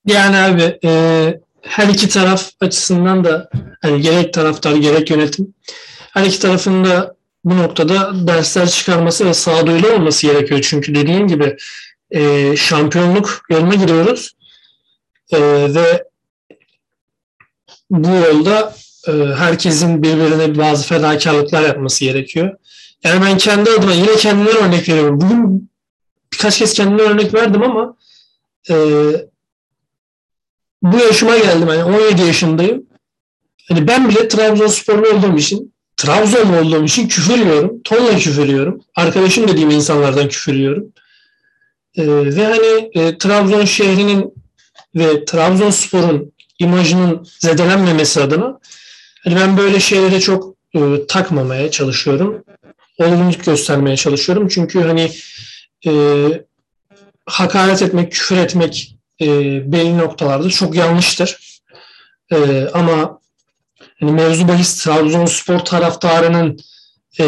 Yani 0.06 0.36
abi 0.36 0.78
e, 0.84 1.40
her 1.62 1.88
iki 1.88 2.08
taraf 2.08 2.50
açısından 2.60 3.24
da 3.24 3.50
hani 3.82 4.00
gerek 4.00 4.32
taraftar 4.32 4.76
gerek 4.76 5.10
yönetim 5.10 5.54
her 6.12 6.24
iki 6.24 6.38
tarafın 6.38 6.84
da 6.84 7.16
bu 7.44 7.56
noktada 7.56 8.26
dersler 8.26 8.68
çıkarması 8.68 9.26
ve 9.26 9.34
sağduyulu 9.34 9.92
olması 9.92 10.26
gerekiyor. 10.26 10.66
Çünkü 10.68 10.94
dediğim 10.94 11.28
gibi 11.28 11.56
e, 12.10 12.56
şampiyonluk 12.56 13.42
yoluna 13.50 13.74
giriyoruz 13.74 14.36
e, 15.32 15.38
ve 15.74 16.04
bu 17.90 18.08
yolda 18.08 18.74
e, 19.08 19.12
herkesin 19.12 20.02
birbirine 20.02 20.58
bazı 20.58 20.86
fedakarlıklar 20.86 21.62
yapması 21.62 22.04
gerekiyor. 22.04 22.56
Yani 23.04 23.24
ben 23.24 23.38
kendi 23.38 23.70
adıma 23.70 23.92
yine 23.92 24.16
kendime 24.16 24.50
örnek 24.50 24.88
veriyorum. 24.88 25.20
Bugün 25.20 25.70
birkaç 26.32 26.58
kez 26.58 26.74
kendime 26.74 27.02
örnek 27.02 27.34
verdim 27.34 27.62
ama 27.62 27.96
e, 28.70 28.74
bu 30.92 30.98
yaşıma 30.98 31.38
geldim. 31.38 31.68
Yani 31.68 31.84
17 31.84 32.22
yaşındayım. 32.22 32.86
Hani 33.68 33.88
ben 33.88 34.08
bile 34.08 34.28
Trabzonsporlu 34.28 35.08
olduğum 35.08 35.36
için, 35.36 35.74
Trabzonlu 35.96 36.56
olduğum 36.56 36.84
için 36.84 37.08
küfür 37.08 37.38
yiyorum. 37.38 37.82
Tonla 37.84 38.16
küfür. 38.16 38.80
Arkadaşım 38.94 39.48
dediğim 39.48 39.70
insanlardan 39.70 40.28
küfür 40.28 40.54
yiyorum. 40.54 40.92
Ee, 41.96 42.06
ve 42.06 42.44
hani 42.44 42.90
e, 42.94 43.18
Trabzon 43.18 43.64
şehrinin 43.64 44.34
ve 44.94 45.24
Trabzonspor'un 45.24 46.32
imajının 46.58 47.28
zedelenmemesi 47.38 48.20
adına 48.20 48.58
hani 49.24 49.36
ben 49.36 49.56
böyle 49.56 49.80
şeylere 49.80 50.20
çok 50.20 50.54
e, 50.74 51.06
takmamaya 51.08 51.70
çalışıyorum. 51.70 52.44
Olgunluk 52.98 53.44
göstermeye 53.44 53.96
çalışıyorum. 53.96 54.48
Çünkü 54.48 54.80
hani 54.80 55.10
e, 55.86 55.92
hakaret 57.26 57.82
etmek, 57.82 58.12
küfür 58.12 58.36
etmek 58.36 58.95
e, 59.20 59.26
belli 59.72 59.98
noktalarda 59.98 60.48
çok 60.48 60.74
yanlıştır. 60.74 61.60
E, 62.32 62.68
ama 62.74 63.20
hani 64.00 64.12
mevzu 64.12 64.48
bahis 64.48 64.84
Trabzonspor 64.84 65.58
taraftarının 65.58 66.58
e, 67.20 67.26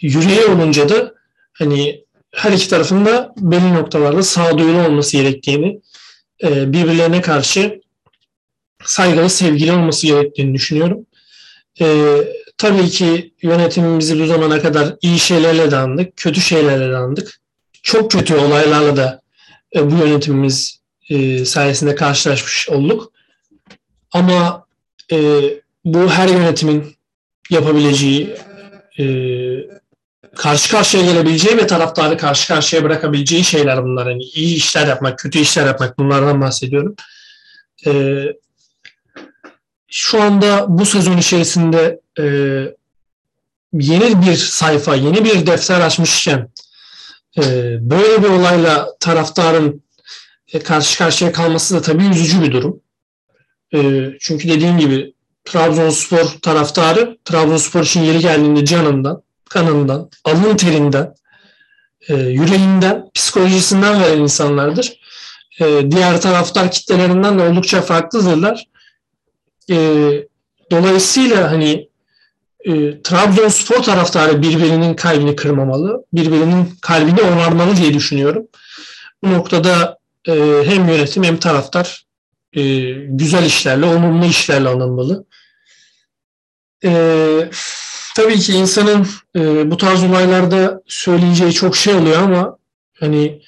yüreği 0.00 0.44
olunca 0.44 0.88
da 0.88 1.14
hani 1.52 2.04
her 2.34 2.52
iki 2.52 2.68
tarafında 2.68 3.34
belli 3.36 3.74
noktalarda 3.74 4.22
sağduyulu 4.22 4.86
olması 4.86 5.16
gerektiğini, 5.16 5.80
e, 6.42 6.72
birbirlerine 6.72 7.20
karşı 7.20 7.80
saygılı, 8.84 9.30
sevgili 9.30 9.72
olması 9.72 10.06
gerektiğini 10.06 10.54
düşünüyorum. 10.54 11.06
E, 11.80 12.16
tabii 12.58 12.88
ki 12.88 13.34
yönetimimizi 13.42 14.20
bu 14.20 14.26
zamana 14.26 14.62
kadar 14.62 14.96
iyi 15.02 15.18
şeylerle 15.18 15.70
de 15.70 15.76
andık, 15.76 16.16
kötü 16.16 16.40
şeylerle 16.40 16.90
de 16.92 16.96
andık. 16.96 17.40
Çok 17.82 18.10
kötü 18.10 18.34
olaylarla 18.34 18.96
da 18.96 19.20
e, 19.76 19.90
bu 19.90 19.94
yönetimimiz 19.94 20.79
e, 21.10 21.44
sayesinde 21.44 21.94
karşılaşmış 21.94 22.68
olduk. 22.68 23.12
Ama 24.12 24.66
e, 25.12 25.42
bu 25.84 26.10
her 26.10 26.28
yönetimin 26.28 26.96
yapabileceği, 27.50 28.36
e, 28.98 29.04
karşı 30.36 30.70
karşıya 30.70 31.04
gelebileceği 31.04 31.56
ve 31.56 31.66
taraftarı 31.66 32.16
karşı 32.16 32.48
karşıya 32.48 32.84
bırakabileceği 32.84 33.44
şeyler 33.44 33.84
bunlar. 33.84 34.06
Yani 34.06 34.22
iyi 34.22 34.56
işler 34.56 34.86
yapmak, 34.86 35.18
kötü 35.18 35.38
işler 35.38 35.66
yapmak 35.66 35.98
bunlardan 35.98 36.40
bahsediyorum. 36.40 36.96
E, 37.86 38.22
şu 39.88 40.22
anda 40.22 40.66
bu 40.68 40.86
sezon 40.86 41.16
içerisinde 41.16 42.00
e, 42.18 42.24
yeni 43.72 44.22
bir 44.22 44.36
sayfa, 44.36 44.94
yeni 44.94 45.24
bir 45.24 45.46
defter 45.46 45.80
açmışken 45.80 46.50
e, 47.38 47.42
böyle 47.90 48.22
bir 48.22 48.28
olayla 48.28 48.88
taraftarın 49.00 49.82
karşı 50.58 50.98
karşıya 50.98 51.32
kalması 51.32 51.74
da 51.74 51.82
tabii 51.82 52.06
üzücü 52.06 52.42
bir 52.42 52.52
durum. 52.52 52.80
E, 53.74 54.10
çünkü 54.20 54.48
dediğim 54.48 54.78
gibi 54.78 55.14
Trabzonspor 55.44 56.24
taraftarı 56.42 57.18
Trabzonspor 57.24 57.82
için 57.82 58.02
yeri 58.02 58.18
geldiğinde 58.18 58.64
canından, 58.64 59.22
kanından, 59.50 60.10
alın 60.24 60.56
terinden, 60.56 61.14
e, 62.08 62.14
yüreğinden, 62.14 63.10
psikolojisinden 63.14 64.02
veren 64.02 64.18
insanlardır. 64.18 65.00
E, 65.60 65.90
diğer 65.90 66.20
taraftar 66.20 66.70
kitlelerinden 66.70 67.38
de 67.38 67.42
oldukça 67.42 67.82
farklıdırlar. 67.82 68.66
E, 69.70 69.76
dolayısıyla 70.70 71.50
hani 71.50 71.88
e, 72.64 73.02
Trabzonspor 73.02 73.82
taraftarı 73.82 74.42
birbirinin 74.42 74.94
kalbini 74.94 75.36
kırmamalı, 75.36 76.04
birbirinin 76.12 76.78
kalbini 76.82 77.22
onarmalı 77.22 77.76
diye 77.76 77.94
düşünüyorum. 77.94 78.46
Bu 79.24 79.32
noktada 79.32 79.99
e, 80.28 80.62
hem 80.64 80.88
yönetim 80.88 81.24
hem 81.24 81.36
taraftar 81.36 82.04
e, 82.52 82.62
güzel 82.90 83.44
işlerle, 83.44 83.86
olumlu 83.86 84.24
işlerle 84.24 84.68
alınmalı. 84.68 85.24
E, 86.84 86.90
tabii 88.16 88.38
ki 88.38 88.52
insanın 88.52 89.06
e, 89.36 89.70
bu 89.70 89.76
tarz 89.76 90.04
olaylarda 90.04 90.82
söyleyeceği 90.86 91.52
çok 91.52 91.76
şey 91.76 91.94
oluyor 91.94 92.22
ama 92.22 92.58
hani 93.00 93.42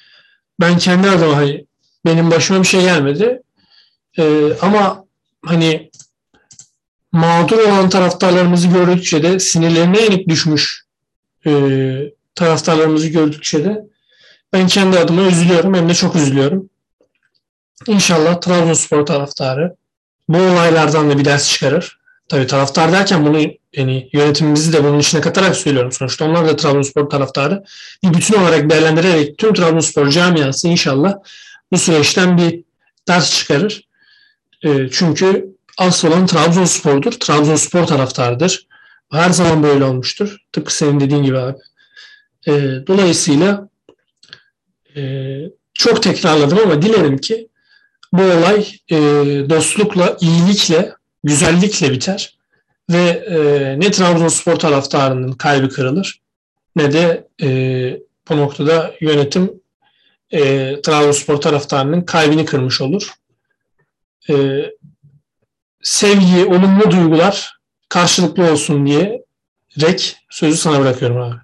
ben 0.59 0.77
kendi 0.77 1.09
adıma 1.09 1.37
hani 1.37 1.65
benim 2.05 2.31
başıma 2.31 2.61
bir 2.61 2.67
şey 2.67 2.81
gelmedi. 2.81 3.41
E, 4.17 4.53
ama 4.61 5.05
hani 5.45 5.91
mağdur 7.11 7.57
olan 7.57 7.89
taraftarlarımızı 7.89 8.67
gördükçe 8.67 9.23
de 9.23 9.39
sinirlerine 9.39 10.01
yenik 10.01 10.29
düşmüş 10.29 10.85
e, 11.45 11.51
taraftarlarımızı 12.35 13.07
gördükçe 13.07 13.65
de 13.65 13.92
ben 14.53 14.67
kendi 14.67 14.99
adıma 14.99 15.21
üzülüyorum 15.21 15.73
hem 15.73 15.89
de 15.89 15.93
çok 15.93 16.15
üzülüyorum. 16.15 16.69
İnşallah 17.87 18.41
Trabzonspor 18.41 19.05
taraftarı 19.05 19.75
bu 20.29 20.37
olaylardan 20.37 21.09
da 21.09 21.17
bir 21.17 21.25
ders 21.25 21.49
çıkarır. 21.49 21.99
Tabii 22.29 22.47
taraftar 22.47 22.91
derken 22.91 23.25
bunu 23.25 23.41
yani 23.73 24.09
yönetimimizi 24.13 24.73
de 24.73 24.83
bunun 24.83 24.99
içine 24.99 25.21
katarak 25.21 25.55
söylüyorum. 25.55 25.91
Sonuçta 25.91 26.25
onlar 26.25 26.47
da 26.47 26.55
Trabzonspor 26.55 27.09
taraftarı. 27.09 27.63
Bir 28.03 28.13
bütün 28.13 28.41
olarak 28.41 28.69
değerlendirerek 28.69 29.37
tüm 29.37 29.53
Trabzonspor 29.53 30.09
camiası 30.09 30.67
inşallah 30.67 31.13
bu 31.71 31.77
süreçten 31.77 32.37
bir 32.37 32.63
ders 33.07 33.37
çıkarır. 33.37 33.87
E, 34.63 34.89
çünkü 34.91 35.55
asıl 35.77 36.07
olan 36.07 36.25
Trabzonspor'dur. 36.25 37.11
Trabzonspor 37.11 37.87
taraftarıdır. 37.87 38.67
Her 39.11 39.29
zaman 39.29 39.63
böyle 39.63 39.83
olmuştur. 39.83 40.37
Tıpkı 40.51 40.75
senin 40.75 40.99
dediğin 40.99 41.23
gibi 41.23 41.37
abi. 41.37 41.57
E, 42.47 42.51
dolayısıyla 42.87 43.69
e, 44.95 45.03
çok 45.73 46.03
tekrarladım 46.03 46.59
ama 46.63 46.81
dilerim 46.81 47.17
ki 47.17 47.47
bu 48.13 48.21
olay 48.21 48.65
e, 48.91 48.97
dostlukla, 49.49 50.17
iyilikle, 50.21 50.93
güzellikle 51.23 51.91
biter 51.91 52.37
ve 52.89 53.23
e, 53.27 53.35
ne 53.79 53.91
Trabzonspor 53.91 54.55
taraftarının 54.55 55.31
kalbi 55.31 55.69
kırılır 55.69 56.21
ne 56.75 56.93
de 56.93 57.27
e, 57.41 57.47
bu 58.29 58.37
noktada 58.37 58.93
yönetim 59.01 59.61
e, 60.31 60.41
Trabzonspor 60.81 61.37
taraftarının 61.41 62.01
kalbini 62.01 62.45
kırmış 62.45 62.81
olur. 62.81 63.13
E, 64.29 64.65
sevgi, 65.81 66.45
olumlu 66.45 66.91
duygular 66.91 67.57
karşılıklı 67.89 68.51
olsun 68.51 68.85
diye 68.85 69.23
rek 69.81 70.17
sözü 70.29 70.57
sana 70.57 70.79
bırakıyorum 70.79 71.21
abi. 71.21 71.42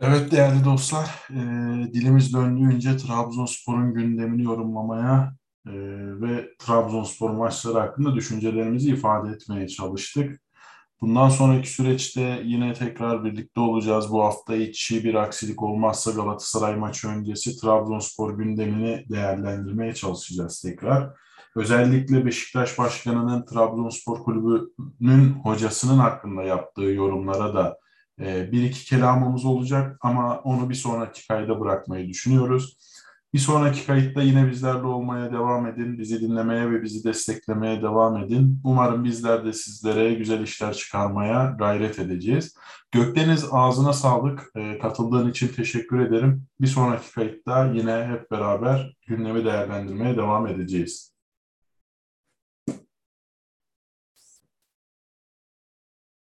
Evet 0.00 0.32
değerli 0.32 0.64
dostlar, 0.64 1.28
e, 1.30 1.34
dilimiz 1.94 2.34
döndüğünce 2.34 2.96
Trabzonspor'un 2.96 3.94
gündemini 3.94 4.42
yorumlamaya 4.42 5.32
e, 5.66 5.72
ve 6.20 6.48
Trabzonspor 6.58 7.30
maçları 7.30 7.78
hakkında 7.78 8.14
düşüncelerimizi 8.14 8.90
ifade 8.90 9.30
etmeye 9.30 9.68
çalıştık. 9.68 10.40
Bundan 11.00 11.28
sonraki 11.28 11.70
süreçte 11.70 12.42
yine 12.44 12.74
tekrar 12.74 13.24
birlikte 13.24 13.60
olacağız. 13.60 14.12
Bu 14.12 14.24
hafta 14.24 14.56
içi 14.56 15.04
bir 15.04 15.14
aksilik 15.14 15.62
olmazsa 15.62 16.10
Galatasaray 16.10 16.76
maçı 16.76 17.08
öncesi 17.08 17.60
Trabzonspor 17.60 18.38
gündemini 18.38 19.04
değerlendirmeye 19.08 19.94
çalışacağız 19.94 20.60
tekrar. 20.60 21.10
Özellikle 21.56 22.26
Beşiktaş 22.26 22.78
Başkanı'nın 22.78 23.44
Trabzonspor 23.44 24.18
Kulübü'nün 24.18 25.32
hocasının 25.32 25.98
hakkında 25.98 26.42
yaptığı 26.42 26.82
yorumlara 26.82 27.54
da 27.54 27.78
bir 28.18 28.62
iki 28.62 28.84
kelamımız 28.84 29.44
olacak 29.44 29.96
ama 30.00 30.38
onu 30.38 30.70
bir 30.70 30.74
sonraki 30.74 31.28
kayda 31.28 31.60
bırakmayı 31.60 32.08
düşünüyoruz. 32.08 32.78
Bir 33.34 33.38
sonraki 33.38 33.86
kayıtta 33.86 34.22
yine 34.22 34.50
bizlerle 34.50 34.86
olmaya 34.86 35.32
devam 35.32 35.66
edin. 35.66 35.98
Bizi 35.98 36.20
dinlemeye 36.20 36.70
ve 36.70 36.82
bizi 36.82 37.04
desteklemeye 37.04 37.82
devam 37.82 38.16
edin. 38.16 38.60
Umarım 38.64 39.04
bizler 39.04 39.44
de 39.44 39.52
sizlere 39.52 40.14
güzel 40.14 40.40
işler 40.40 40.74
çıkarmaya 40.74 41.56
gayret 41.58 41.98
edeceğiz. 41.98 42.54
Gökdeniz 42.92 43.46
ağzına 43.52 43.92
sağlık. 43.92 44.50
E, 44.56 44.78
katıldığın 44.78 45.30
için 45.30 45.48
teşekkür 45.48 46.00
ederim. 46.00 46.46
Bir 46.60 46.66
sonraki 46.66 47.12
kayıtta 47.12 47.66
yine 47.66 48.06
hep 48.06 48.30
beraber 48.30 48.96
gündemi 49.06 49.44
değerlendirmeye 49.44 50.16
devam 50.16 50.46
edeceğiz. 50.46 51.17